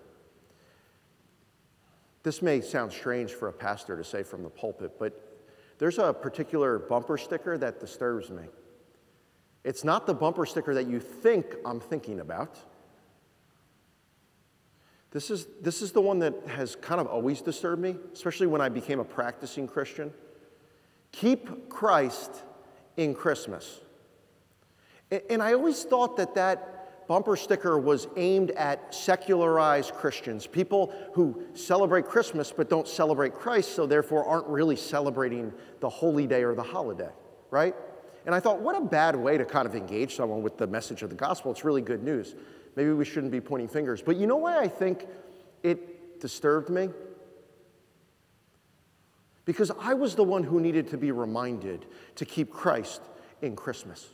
This 2.26 2.42
may 2.42 2.60
sound 2.60 2.90
strange 2.90 3.34
for 3.34 3.46
a 3.46 3.52
pastor 3.52 3.96
to 3.96 4.02
say 4.02 4.24
from 4.24 4.42
the 4.42 4.48
pulpit, 4.48 4.98
but 4.98 5.38
there's 5.78 5.98
a 5.98 6.12
particular 6.12 6.76
bumper 6.76 7.16
sticker 7.16 7.56
that 7.56 7.78
disturbs 7.78 8.30
me. 8.30 8.42
It's 9.62 9.84
not 9.84 10.08
the 10.08 10.14
bumper 10.14 10.44
sticker 10.44 10.74
that 10.74 10.88
you 10.88 10.98
think 10.98 11.54
I'm 11.64 11.78
thinking 11.78 12.18
about. 12.18 12.58
This 15.12 15.30
is, 15.30 15.46
this 15.62 15.80
is 15.80 15.92
the 15.92 16.00
one 16.00 16.18
that 16.18 16.34
has 16.48 16.74
kind 16.74 17.00
of 17.00 17.06
always 17.06 17.42
disturbed 17.42 17.80
me, 17.80 17.94
especially 18.12 18.48
when 18.48 18.60
I 18.60 18.70
became 18.70 18.98
a 18.98 19.04
practicing 19.04 19.68
Christian. 19.68 20.12
Keep 21.12 21.68
Christ 21.68 22.42
in 22.96 23.14
Christmas. 23.14 23.82
And, 25.30 25.40
I 25.40 25.52
always 25.52 25.84
thought 25.84 26.16
that 26.16 26.34
that 26.34 26.75
bumper 27.08 27.36
sticker 27.36 27.78
was 27.78 28.08
aimed 28.16 28.50
at 28.52 28.94
secularized 28.94 29.94
Christians, 29.94 30.46
people 30.46 30.92
who 31.14 31.42
celebrate 31.54 32.06
Christmas 32.06 32.52
but 32.52 32.68
don't 32.68 32.88
celebrate 32.88 33.34
Christ, 33.34 33.74
so 33.74 33.86
therefore 33.86 34.24
aren't 34.24 34.46
really 34.46 34.76
celebrating 34.76 35.52
the 35.80 35.88
holy 35.88 36.26
day 36.26 36.42
or 36.42 36.54
the 36.54 36.62
holiday, 36.62 37.10
right? 37.50 37.74
And 38.24 38.34
I 38.34 38.40
thought, 38.40 38.60
what 38.60 38.76
a 38.76 38.80
bad 38.80 39.14
way 39.14 39.38
to 39.38 39.44
kind 39.44 39.66
of 39.66 39.76
engage 39.76 40.16
someone 40.16 40.42
with 40.42 40.58
the 40.58 40.66
message 40.66 41.02
of 41.02 41.10
the 41.10 41.16
gospel. 41.16 41.52
It's 41.52 41.64
really 41.64 41.82
good 41.82 42.02
news. 42.02 42.34
Maybe 42.74 42.90
we 42.90 43.04
shouldn't 43.04 43.32
be 43.32 43.40
pointing 43.40 43.68
fingers. 43.68 44.02
But 44.02 44.16
you 44.16 44.26
know 44.26 44.36
why 44.36 44.58
I 44.58 44.68
think 44.68 45.06
it 45.62 46.20
disturbed 46.20 46.68
me? 46.68 46.90
Because 49.44 49.70
I 49.80 49.94
was 49.94 50.16
the 50.16 50.24
one 50.24 50.42
who 50.42 50.60
needed 50.60 50.88
to 50.88 50.98
be 50.98 51.12
reminded 51.12 51.86
to 52.16 52.24
keep 52.24 52.50
Christ 52.50 53.00
in 53.42 53.54
Christmas. 53.54 54.08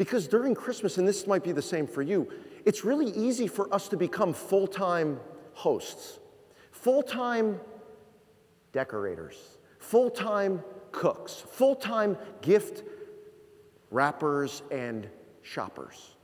Because 0.00 0.26
during 0.26 0.54
Christmas, 0.54 0.96
and 0.96 1.06
this 1.06 1.26
might 1.26 1.44
be 1.44 1.52
the 1.52 1.60
same 1.60 1.86
for 1.86 2.00
you, 2.00 2.26
it's 2.64 2.86
really 2.86 3.10
easy 3.10 3.46
for 3.46 3.70
us 3.74 3.86
to 3.88 3.98
become 3.98 4.32
full 4.32 4.66
time 4.66 5.20
hosts, 5.52 6.20
full 6.70 7.02
time 7.02 7.60
decorators, 8.72 9.36
full 9.78 10.08
time 10.08 10.64
cooks, 10.90 11.34
full 11.34 11.76
time 11.76 12.16
gift 12.40 12.82
wrappers 13.90 14.62
and 14.70 15.06
shoppers. 15.42 16.14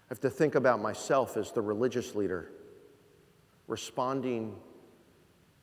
I 0.00 0.06
have 0.08 0.20
to 0.22 0.30
think 0.30 0.56
about 0.56 0.82
myself 0.82 1.36
as 1.36 1.52
the 1.52 1.62
religious 1.62 2.16
leader 2.16 2.50
responding 3.68 4.56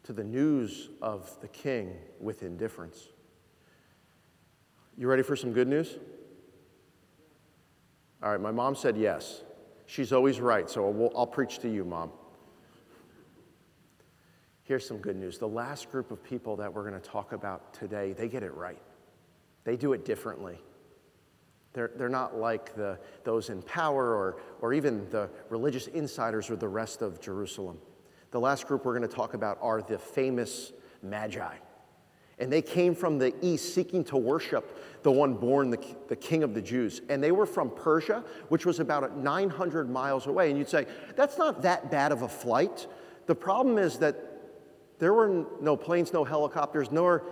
to 0.04 0.14
the 0.14 0.24
news 0.24 0.88
of 1.02 1.38
the 1.42 1.50
king 1.50 1.98
with 2.18 2.44
indifference. 2.44 3.10
You 4.98 5.10
ready 5.10 5.24
for 5.24 5.36
some 5.36 5.52
good 5.52 5.68
news? 5.68 5.98
All 8.24 8.32
right, 8.32 8.40
my 8.40 8.52
mom 8.52 8.76
said 8.76 8.98
yes. 8.98 9.42
She's 9.88 10.14
always 10.14 10.40
right, 10.40 10.70
so 10.70 10.90
we'll, 10.90 11.12
I'll 11.16 11.28
preach 11.28 11.60
to 11.60 11.70
you, 11.70 11.84
mom. 11.84 12.12
Here's 14.64 14.88
some 14.88 14.98
good 14.98 15.16
news. 15.16 15.38
The 15.38 15.48
last 15.48 15.92
group 15.92 16.12
of 16.12 16.24
people 16.24 16.56
that 16.58 16.74
we're 16.74 16.88
going 16.88 17.02
to 17.02 17.10
talk 17.10 17.34
about 17.34 17.74
today, 17.74 18.14
they 18.14 18.30
get 18.30 18.44
it 18.44 18.54
right. 18.54 18.82
They 19.64 19.76
do 19.76 19.94
it 19.94 20.06
differently. 20.06 20.60
They're, 21.74 21.92
they're 21.96 22.10
not 22.10 22.38
like 22.38 22.76
the, 22.76 23.00
those 23.24 23.50
in 23.50 23.62
power 23.64 24.16
or, 24.16 24.38
or 24.62 24.74
even 24.74 25.10
the 25.10 25.30
religious 25.50 25.88
insiders 25.88 26.50
or 26.50 26.56
the 26.56 26.68
rest 26.68 27.02
of 27.02 27.20
Jerusalem. 27.20 27.80
The 28.32 28.40
last 28.40 28.68
group 28.68 28.86
we're 28.86 28.98
going 28.98 29.10
to 29.10 29.14
talk 29.14 29.34
about 29.34 29.58
are 29.62 29.82
the 29.82 29.98
famous 29.98 30.74
Magi. 31.02 31.56
And 32.40 32.52
they 32.52 32.62
came 32.62 32.96
from 32.96 33.20
the 33.20 33.34
east 33.42 33.74
seeking 33.74 34.04
to 34.06 34.18
worship 34.18 34.78
the 35.04 35.12
one 35.12 35.36
born 35.36 35.70
the, 35.70 35.80
the 36.08 36.16
king 36.16 36.44
of 36.44 36.54
the 36.54 36.62
Jews. 36.62 37.02
And 37.10 37.24
they 37.24 37.32
were 37.32 37.46
from 37.46 37.70
Persia, 37.70 38.24
which 38.50 38.66
was 38.66 38.80
about 38.80 39.18
900 39.18 39.90
miles 39.90 40.28
away. 40.28 40.50
And 40.50 40.58
you'd 40.58 40.70
say, 40.70 40.86
that's 41.16 41.38
not 41.38 41.62
that 41.64 41.92
bad 41.92 42.12
of 42.12 42.22
a 42.22 42.28
flight. 42.28 42.88
The 43.28 43.36
problem 43.36 43.78
is 43.78 43.98
that 44.00 44.16
there 45.00 45.14
were 45.14 45.46
no 45.60 45.76
planes, 45.76 46.14
no 46.14 46.24
helicopters, 46.24 46.92
nor, 46.92 47.24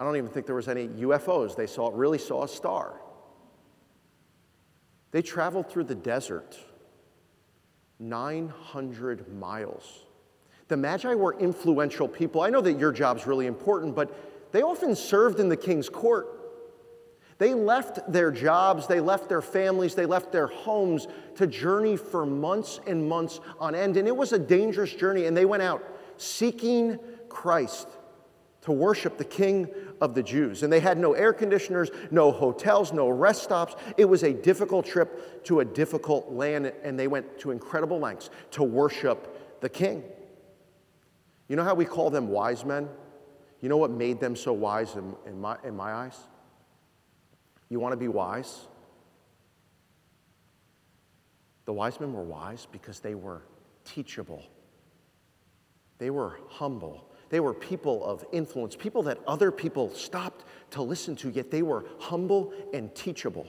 I 0.00 0.04
don't 0.04 0.16
even 0.16 0.30
think 0.30 0.46
there 0.46 0.54
was 0.54 0.68
any 0.68 0.88
UFOs. 0.88 1.56
They 1.56 1.66
saw, 1.66 1.90
really 1.92 2.18
saw 2.18 2.44
a 2.44 2.48
star. 2.48 3.00
They 5.10 5.22
traveled 5.22 5.70
through 5.70 5.84
the 5.84 5.94
desert 5.94 6.58
900 7.98 9.32
miles 9.34 10.05
the 10.68 10.76
Magi 10.76 11.14
were 11.14 11.38
influential 11.38 12.08
people. 12.08 12.40
I 12.40 12.50
know 12.50 12.60
that 12.60 12.78
your 12.78 12.92
job's 12.92 13.26
really 13.26 13.46
important, 13.46 13.94
but 13.94 14.52
they 14.52 14.62
often 14.62 14.96
served 14.96 15.38
in 15.38 15.48
the 15.48 15.56
king's 15.56 15.88
court. 15.88 16.32
They 17.38 17.52
left 17.52 18.10
their 18.10 18.32
jobs, 18.32 18.86
they 18.86 19.00
left 19.00 19.28
their 19.28 19.42
families, 19.42 19.94
they 19.94 20.06
left 20.06 20.32
their 20.32 20.46
homes 20.46 21.06
to 21.34 21.46
journey 21.46 21.96
for 21.96 22.24
months 22.24 22.80
and 22.86 23.06
months 23.06 23.40
on 23.60 23.74
end. 23.74 23.98
And 23.98 24.08
it 24.08 24.16
was 24.16 24.32
a 24.32 24.38
dangerous 24.38 24.94
journey, 24.94 25.26
and 25.26 25.36
they 25.36 25.44
went 25.44 25.62
out 25.62 25.84
seeking 26.16 26.98
Christ 27.28 27.88
to 28.62 28.72
worship 28.72 29.18
the 29.18 29.24
King 29.24 29.68
of 30.00 30.14
the 30.14 30.22
Jews. 30.22 30.62
And 30.62 30.72
they 30.72 30.80
had 30.80 30.98
no 30.98 31.12
air 31.12 31.32
conditioners, 31.32 31.90
no 32.10 32.32
hotels, 32.32 32.92
no 32.92 33.08
rest 33.08 33.44
stops. 33.44 33.76
It 33.98 34.06
was 34.06 34.22
a 34.22 34.32
difficult 34.32 34.86
trip 34.86 35.44
to 35.44 35.60
a 35.60 35.64
difficult 35.64 36.32
land, 36.32 36.72
and 36.82 36.98
they 36.98 37.06
went 37.06 37.38
to 37.40 37.50
incredible 37.50 37.98
lengths 37.98 38.30
to 38.52 38.64
worship 38.64 39.60
the 39.60 39.68
King. 39.68 40.02
You 41.48 41.56
know 41.56 41.64
how 41.64 41.74
we 41.74 41.84
call 41.84 42.10
them 42.10 42.28
wise 42.28 42.64
men? 42.64 42.88
You 43.60 43.68
know 43.68 43.76
what 43.76 43.90
made 43.90 44.20
them 44.20 44.36
so 44.36 44.52
wise 44.52 44.96
in, 44.96 45.14
in, 45.26 45.40
my, 45.40 45.56
in 45.64 45.76
my 45.76 45.92
eyes? 45.92 46.18
You 47.68 47.80
want 47.80 47.92
to 47.92 47.96
be 47.96 48.08
wise? 48.08 48.66
The 51.64 51.72
wise 51.72 51.98
men 51.98 52.12
were 52.12 52.22
wise 52.22 52.66
because 52.70 53.00
they 53.00 53.14
were 53.14 53.42
teachable. 53.84 54.42
They 55.98 56.10
were 56.10 56.38
humble. 56.48 57.10
They 57.28 57.40
were 57.40 57.54
people 57.54 58.04
of 58.04 58.24
influence, 58.32 58.76
people 58.76 59.02
that 59.04 59.18
other 59.26 59.50
people 59.50 59.90
stopped 59.90 60.44
to 60.70 60.82
listen 60.82 61.16
to, 61.16 61.30
yet 61.30 61.50
they 61.50 61.62
were 61.62 61.84
humble 61.98 62.52
and 62.72 62.94
teachable. 62.94 63.48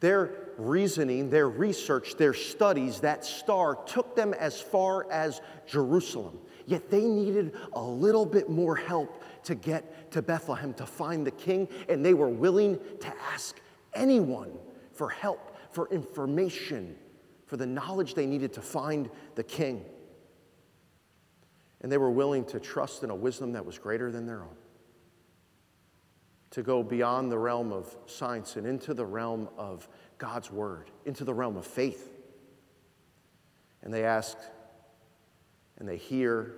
Their 0.00 0.32
reasoning, 0.58 1.30
their 1.30 1.48
research, 1.48 2.16
their 2.16 2.34
studies, 2.34 3.00
that 3.00 3.24
star 3.24 3.76
took 3.86 4.14
them 4.14 4.34
as 4.34 4.60
far 4.60 5.10
as 5.10 5.40
Jerusalem. 5.66 6.38
Yet 6.66 6.90
they 6.90 7.04
needed 7.04 7.54
a 7.72 7.82
little 7.82 8.24
bit 8.24 8.48
more 8.48 8.74
help 8.76 9.22
to 9.44 9.54
get 9.54 10.10
to 10.12 10.22
Bethlehem 10.22 10.72
to 10.74 10.86
find 10.86 11.26
the 11.26 11.30
king, 11.30 11.68
and 11.88 12.04
they 12.04 12.14
were 12.14 12.28
willing 12.28 12.78
to 13.00 13.12
ask 13.32 13.60
anyone 13.92 14.52
for 14.92 15.10
help, 15.10 15.56
for 15.70 15.88
information, 15.90 16.96
for 17.46 17.56
the 17.56 17.66
knowledge 17.66 18.14
they 18.14 18.26
needed 18.26 18.52
to 18.54 18.62
find 18.62 19.10
the 19.34 19.42
king. 19.42 19.84
And 21.82 21.92
they 21.92 21.98
were 21.98 22.10
willing 22.10 22.46
to 22.46 22.60
trust 22.60 23.02
in 23.02 23.10
a 23.10 23.14
wisdom 23.14 23.52
that 23.52 23.66
was 23.66 23.78
greater 23.78 24.10
than 24.10 24.26
their 24.26 24.42
own, 24.42 24.56
to 26.50 26.62
go 26.62 26.82
beyond 26.82 27.30
the 27.30 27.38
realm 27.38 27.72
of 27.72 27.94
science 28.06 28.56
and 28.56 28.66
into 28.66 28.94
the 28.94 29.04
realm 29.04 29.50
of 29.58 29.86
God's 30.16 30.50
word, 30.50 30.90
into 31.04 31.24
the 31.24 31.34
realm 31.34 31.58
of 31.58 31.66
faith. 31.66 32.10
And 33.82 33.92
they 33.92 34.04
asked, 34.04 34.38
and 35.84 35.88
they 35.90 35.98
hear 35.98 36.54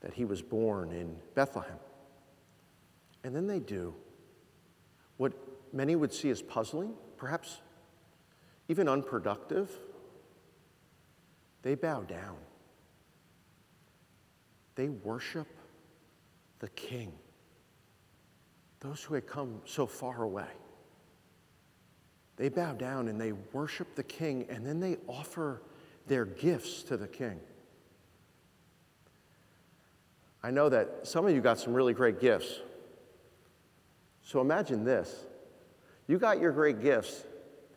that 0.00 0.12
he 0.12 0.24
was 0.24 0.42
born 0.42 0.90
in 0.90 1.14
Bethlehem. 1.36 1.78
And 3.22 3.36
then 3.36 3.46
they 3.46 3.60
do 3.60 3.94
what 5.16 5.32
many 5.72 5.94
would 5.94 6.12
see 6.12 6.28
as 6.30 6.42
puzzling, 6.42 6.94
perhaps 7.16 7.60
even 8.66 8.88
unproductive. 8.88 9.70
They 11.62 11.76
bow 11.76 12.00
down. 12.00 12.34
They 14.74 14.88
worship 14.88 15.46
the 16.58 16.70
King, 16.70 17.12
those 18.80 19.04
who 19.04 19.14
had 19.14 19.28
come 19.28 19.60
so 19.66 19.86
far 19.86 20.24
away. 20.24 20.50
They 22.38 22.48
bow 22.48 22.72
down 22.72 23.06
and 23.06 23.20
they 23.20 23.30
worship 23.30 23.94
the 23.94 24.02
King, 24.02 24.46
and 24.48 24.66
then 24.66 24.80
they 24.80 24.96
offer 25.06 25.62
their 26.08 26.24
gifts 26.24 26.82
to 26.82 26.96
the 26.96 27.06
King. 27.06 27.38
I 30.44 30.50
know 30.50 30.68
that 30.68 31.06
some 31.06 31.26
of 31.26 31.34
you 31.34 31.40
got 31.40 31.58
some 31.58 31.72
really 31.72 31.94
great 31.94 32.20
gifts. 32.20 32.60
So 34.20 34.42
imagine 34.42 34.84
this 34.84 35.24
you 36.06 36.18
got 36.18 36.38
your 36.38 36.52
great 36.52 36.82
gifts, 36.82 37.24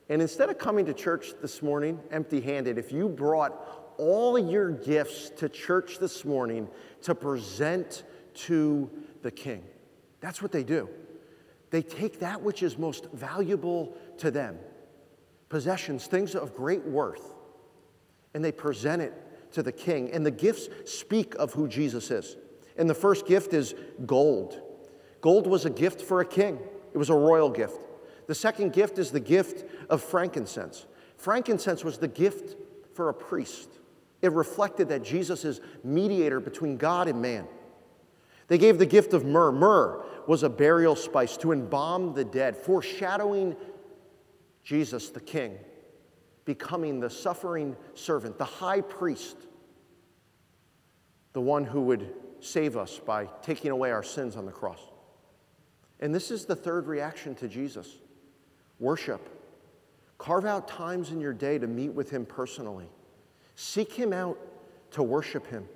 and 0.10 0.22
instead 0.22 0.50
of 0.50 0.58
coming 0.58 0.86
to 0.88 0.94
church 0.94 1.30
this 1.42 1.62
morning 1.62 1.98
empty 2.12 2.42
handed, 2.42 2.78
if 2.78 2.92
you 2.92 3.08
brought 3.08 3.94
all 3.98 4.38
your 4.38 4.72
gifts 4.72 5.30
to 5.38 5.48
church 5.48 5.98
this 5.98 6.26
morning 6.26 6.68
to 7.04 7.16
present 7.16 8.04
to 8.34 8.92
the 9.22 9.32
king, 9.32 9.64
that's 10.20 10.42
what 10.42 10.52
they 10.52 10.64
do. 10.64 10.90
They 11.70 11.82
take 11.82 12.20
that 12.20 12.42
which 12.42 12.64
is 12.64 12.78
most 12.78 13.08
valuable 13.14 13.98
to 14.18 14.30
them 14.30 14.60
possessions, 15.48 16.06
things 16.06 16.36
of 16.36 16.54
great 16.54 16.84
worth 16.84 17.34
and 18.34 18.44
they 18.44 18.52
present 18.52 19.02
it 19.02 19.14
to 19.54 19.64
the 19.64 19.72
king. 19.72 20.12
And 20.12 20.26
the 20.26 20.32
gifts 20.32 20.68
speak 20.86 21.34
of 21.36 21.54
who 21.54 21.68
Jesus 21.68 22.12
is. 22.12 22.36
And 22.78 22.90
the 22.90 22.96
first 22.96 23.26
gift 23.26 23.54
is 23.54 23.74
gold. 24.06 24.62
Gold 25.22 25.48
was 25.48 25.66
a 25.66 25.70
gift 25.70 26.02
for 26.02 26.22
a 26.22 26.26
king, 26.26 26.60
it 26.94 26.98
was 26.98 27.10
a 27.10 27.16
royal 27.16 27.50
gift. 27.50 27.80
The 28.28 28.36
second 28.36 28.74
gift 28.74 28.98
is 29.00 29.12
the 29.12 29.20
gift 29.20 29.66
of 29.90 30.02
frankincense. 30.02 30.86
Frankincense 31.16 31.84
was 31.84 31.98
the 31.98 32.08
gift 32.08 32.56
for 32.94 33.10
a 33.10 33.14
priest. 33.14 33.70
It 34.22 34.32
reflected 34.34 34.90
that 34.90 35.04
Jesus 35.04 35.46
is 35.46 35.62
mediator 35.84 36.40
between 36.40 36.78
God 36.78 37.08
and 37.08 37.22
man. 37.22 37.48
They 38.48 38.58
gave 38.58 38.78
the 38.78 38.86
gift 38.86 39.14
of 39.14 39.26
myrrh. 39.26 39.52
Myrrh 39.52 40.04
was 40.28 40.44
a 40.44 40.50
burial 40.50 40.96
spice 40.96 41.38
to 41.38 41.52
embalm 41.52 42.14
the 42.14 42.26
dead, 42.26 42.58
foreshadowing 42.58 43.56
Jesus 44.64 45.10
the 45.10 45.20
king, 45.20 45.58
becoming 46.46 47.00
the 47.00 47.10
suffering 47.10 47.76
servant, 47.94 48.38
the 48.38 48.46
high 48.46 48.82
priest, 48.82 49.38
the 51.34 51.42
one 51.42 51.64
who 51.64 51.82
would 51.82 52.14
save 52.40 52.78
us 52.78 53.00
by 53.00 53.28
taking 53.42 53.72
away 53.72 53.92
our 53.92 54.04
sins 54.04 54.36
on 54.36 54.46
the 54.46 54.52
cross. 54.52 54.80
And 56.00 56.14
this 56.14 56.32
is 56.32 56.46
the 56.46 56.56
third 56.56 56.88
reaction 56.88 57.36
to 57.36 57.48
Jesus 57.48 57.98
worship. 58.80 59.28
Carve 60.18 60.46
out 60.46 60.68
times 60.68 61.12
in 61.12 61.20
your 61.20 61.34
day 61.34 61.58
to 61.58 61.68
meet 61.68 61.94
with 61.94 62.10
Him 62.10 62.26
personally, 62.26 62.90
seek 63.56 63.94
Him 63.94 64.14
out 64.14 64.38
to 64.92 65.04
worship 65.04 65.48
Him. 65.48 65.68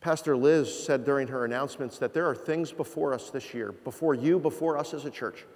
Pastor 0.00 0.36
Liz 0.36 0.84
said 0.84 1.04
during 1.04 1.28
her 1.28 1.46
announcements 1.46 1.98
that 1.98 2.12
there 2.12 2.28
are 2.28 2.34
things 2.34 2.72
before 2.72 3.14
us 3.14 3.30
this 3.30 3.54
year, 3.54 3.72
before 3.72 4.14
you, 4.14 4.38
before 4.38 4.76
us 4.76 4.92
as 4.92 5.06
a 5.06 5.10
church, 5.10 5.46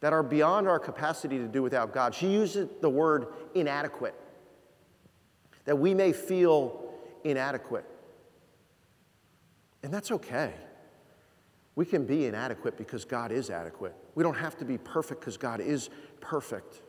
that 0.00 0.12
are 0.12 0.24
beyond 0.24 0.66
our 0.66 0.80
capacity 0.80 1.38
to 1.38 1.46
do 1.46 1.62
without 1.62 1.94
God. 1.94 2.14
She 2.14 2.26
used 2.26 2.80
the 2.80 2.90
word 2.90 3.28
inadequate, 3.54 4.14
that 5.66 5.78
we 5.78 5.94
may 5.94 6.12
feel 6.12 6.89
inadequate. 7.24 7.84
And 9.82 9.92
that's 9.92 10.10
okay. 10.10 10.52
We 11.74 11.86
can 11.86 12.04
be 12.04 12.26
inadequate 12.26 12.76
because 12.76 13.04
God 13.04 13.32
is 13.32 13.48
adequate. 13.48 13.94
We 14.14 14.22
don't 14.22 14.36
have 14.36 14.56
to 14.58 14.64
be 14.64 14.76
perfect 14.76 15.20
because 15.20 15.36
God 15.36 15.60
is 15.60 15.88
perfect. 16.20 16.82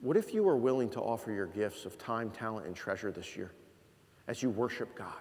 What 0.00 0.16
if 0.16 0.34
you 0.34 0.42
were 0.42 0.56
willing 0.56 0.88
to 0.90 1.00
offer 1.00 1.30
your 1.30 1.46
gifts 1.46 1.84
of 1.84 1.98
time, 1.98 2.30
talent, 2.30 2.66
and 2.66 2.74
treasure 2.74 3.12
this 3.12 3.36
year 3.36 3.52
as 4.26 4.42
you 4.42 4.50
worship 4.50 4.96
God? 4.96 5.12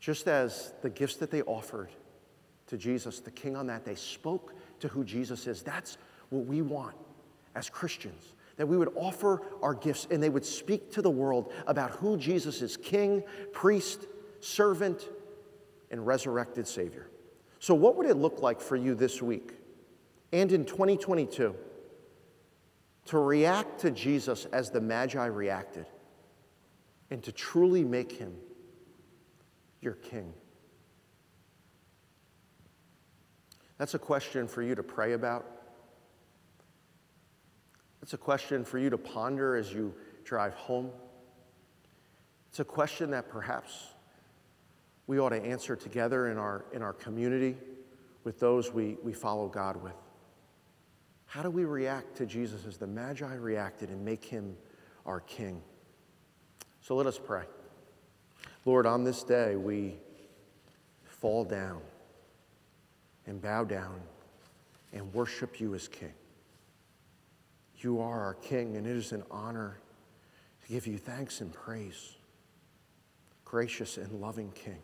Just 0.00 0.26
as 0.26 0.72
the 0.82 0.90
gifts 0.90 1.16
that 1.16 1.30
they 1.30 1.42
offered 1.42 1.90
to 2.66 2.76
Jesus, 2.76 3.20
the 3.20 3.30
King 3.30 3.54
on 3.54 3.66
that 3.68 3.84
day, 3.84 3.94
spoke 3.94 4.54
to 4.80 4.88
who 4.88 5.04
Jesus 5.04 5.46
is. 5.46 5.62
That's 5.62 5.96
what 6.30 6.46
we 6.46 6.60
want 6.60 6.96
as 7.54 7.68
Christians, 7.68 8.34
that 8.56 8.66
we 8.66 8.76
would 8.76 8.92
offer 8.96 9.42
our 9.62 9.74
gifts 9.74 10.06
and 10.10 10.22
they 10.22 10.28
would 10.28 10.44
speak 10.44 10.90
to 10.92 11.02
the 11.02 11.10
world 11.10 11.52
about 11.66 11.92
who 11.92 12.16
Jesus 12.16 12.62
is 12.62 12.76
king, 12.76 13.22
priest, 13.52 14.06
servant, 14.40 15.08
and 15.90 16.06
resurrected 16.06 16.66
Savior. 16.66 17.08
So, 17.58 17.74
what 17.74 17.96
would 17.96 18.06
it 18.06 18.16
look 18.16 18.42
like 18.42 18.60
for 18.60 18.76
you 18.76 18.94
this 18.94 19.22
week 19.22 19.52
and 20.32 20.50
in 20.50 20.64
2022 20.64 21.54
to 23.04 23.18
react 23.18 23.80
to 23.80 23.90
Jesus 23.90 24.46
as 24.46 24.70
the 24.70 24.80
Magi 24.80 25.26
reacted 25.26 25.86
and 27.10 27.22
to 27.22 27.32
truly 27.32 27.84
make 27.84 28.12
him 28.12 28.34
your 29.80 29.94
king? 29.94 30.32
That's 33.78 33.94
a 33.94 33.98
question 33.98 34.46
for 34.46 34.62
you 34.62 34.74
to 34.74 34.82
pray 34.82 35.12
about. 35.12 35.61
It's 38.02 38.14
a 38.14 38.18
question 38.18 38.64
for 38.64 38.78
you 38.78 38.90
to 38.90 38.98
ponder 38.98 39.56
as 39.56 39.72
you 39.72 39.94
drive 40.24 40.54
home. 40.54 40.90
It's 42.50 42.60
a 42.60 42.64
question 42.64 43.10
that 43.12 43.28
perhaps 43.28 43.88
we 45.06 45.18
ought 45.18 45.30
to 45.30 45.42
answer 45.42 45.76
together 45.76 46.30
in 46.30 46.36
our, 46.36 46.64
in 46.72 46.82
our 46.82 46.92
community 46.92 47.56
with 48.24 48.40
those 48.40 48.72
we, 48.72 48.96
we 49.02 49.12
follow 49.12 49.48
God 49.48 49.82
with. 49.82 49.94
How 51.26 51.42
do 51.42 51.50
we 51.50 51.64
react 51.64 52.16
to 52.16 52.26
Jesus 52.26 52.66
as 52.66 52.76
the 52.76 52.86
Magi 52.86 53.34
reacted 53.36 53.88
and 53.88 54.04
make 54.04 54.24
him 54.24 54.56
our 55.06 55.20
King? 55.20 55.62
So 56.80 56.96
let 56.96 57.06
us 57.06 57.18
pray. 57.18 57.44
Lord, 58.64 58.84
on 58.84 59.04
this 59.04 59.22
day 59.22 59.56
we 59.56 59.96
fall 61.04 61.44
down 61.44 61.80
and 63.26 63.40
bow 63.40 63.64
down 63.64 64.00
and 64.92 65.12
worship 65.14 65.60
you 65.60 65.74
as 65.74 65.88
King. 65.88 66.12
You 67.82 68.00
are 68.00 68.20
our 68.20 68.34
King, 68.34 68.76
and 68.76 68.86
it 68.86 68.96
is 68.96 69.12
an 69.12 69.24
honor 69.30 69.78
to 70.62 70.68
give 70.68 70.86
you 70.86 70.98
thanks 70.98 71.40
and 71.40 71.52
praise. 71.52 72.16
Gracious 73.44 73.96
and 73.96 74.20
loving 74.20 74.50
King, 74.52 74.78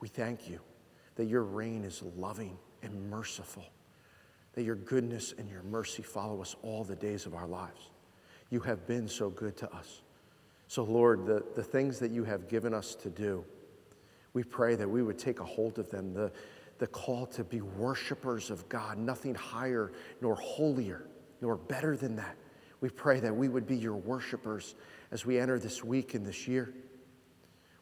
we 0.00 0.08
thank 0.08 0.48
you 0.48 0.60
that 1.16 1.24
your 1.24 1.42
reign 1.42 1.84
is 1.84 2.02
loving 2.16 2.58
and 2.82 3.10
merciful, 3.10 3.64
that 4.52 4.62
your 4.62 4.76
goodness 4.76 5.34
and 5.36 5.48
your 5.48 5.62
mercy 5.62 6.02
follow 6.02 6.40
us 6.42 6.54
all 6.62 6.84
the 6.84 6.94
days 6.94 7.26
of 7.26 7.34
our 7.34 7.46
lives. 7.46 7.90
You 8.50 8.60
have 8.60 8.86
been 8.86 9.08
so 9.08 9.30
good 9.30 9.56
to 9.56 9.72
us. 9.74 10.02
So, 10.68 10.84
Lord, 10.84 11.26
the, 11.26 11.42
the 11.54 11.62
things 11.62 11.98
that 11.98 12.10
you 12.10 12.24
have 12.24 12.48
given 12.48 12.74
us 12.74 12.94
to 12.96 13.10
do, 13.10 13.44
we 14.32 14.44
pray 14.44 14.74
that 14.76 14.88
we 14.88 15.02
would 15.02 15.18
take 15.18 15.40
a 15.40 15.44
hold 15.44 15.78
of 15.78 15.90
them. 15.90 16.12
The, 16.12 16.30
the 16.78 16.86
call 16.88 17.26
to 17.26 17.42
be 17.42 17.60
worshipers 17.62 18.50
of 18.50 18.68
God, 18.68 18.98
nothing 18.98 19.34
higher 19.34 19.92
nor 20.20 20.34
holier 20.36 21.06
nor 21.44 21.56
better 21.56 21.94
than 21.94 22.16
that. 22.16 22.36
We 22.80 22.88
pray 22.88 23.20
that 23.20 23.36
we 23.36 23.50
would 23.50 23.66
be 23.66 23.76
your 23.76 23.96
worshipers 23.96 24.76
as 25.10 25.26
we 25.26 25.38
enter 25.38 25.58
this 25.58 25.84
week 25.84 26.14
and 26.14 26.24
this 26.24 26.48
year. 26.48 26.72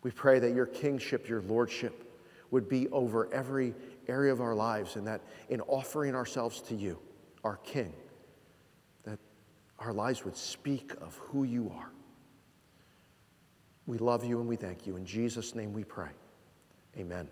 We 0.02 0.10
pray 0.10 0.40
that 0.40 0.52
your 0.52 0.66
kingship, 0.66 1.28
your 1.28 1.42
lordship, 1.42 2.04
would 2.50 2.68
be 2.68 2.88
over 2.88 3.32
every 3.32 3.72
area 4.08 4.32
of 4.32 4.40
our 4.40 4.56
lives, 4.56 4.96
and 4.96 5.06
that 5.06 5.20
in 5.48 5.60
offering 5.62 6.16
ourselves 6.16 6.60
to 6.62 6.74
you, 6.74 6.98
our 7.44 7.56
King, 7.58 7.94
that 9.04 9.20
our 9.78 9.92
lives 9.92 10.24
would 10.24 10.36
speak 10.36 10.92
of 11.00 11.14
who 11.28 11.44
you 11.44 11.72
are. 11.72 11.92
We 13.86 13.98
love 13.98 14.24
you 14.24 14.40
and 14.40 14.48
we 14.48 14.56
thank 14.56 14.88
you. 14.88 14.96
In 14.96 15.06
Jesus' 15.06 15.54
name 15.54 15.72
we 15.72 15.84
pray. 15.84 16.10
Amen. 16.98 17.28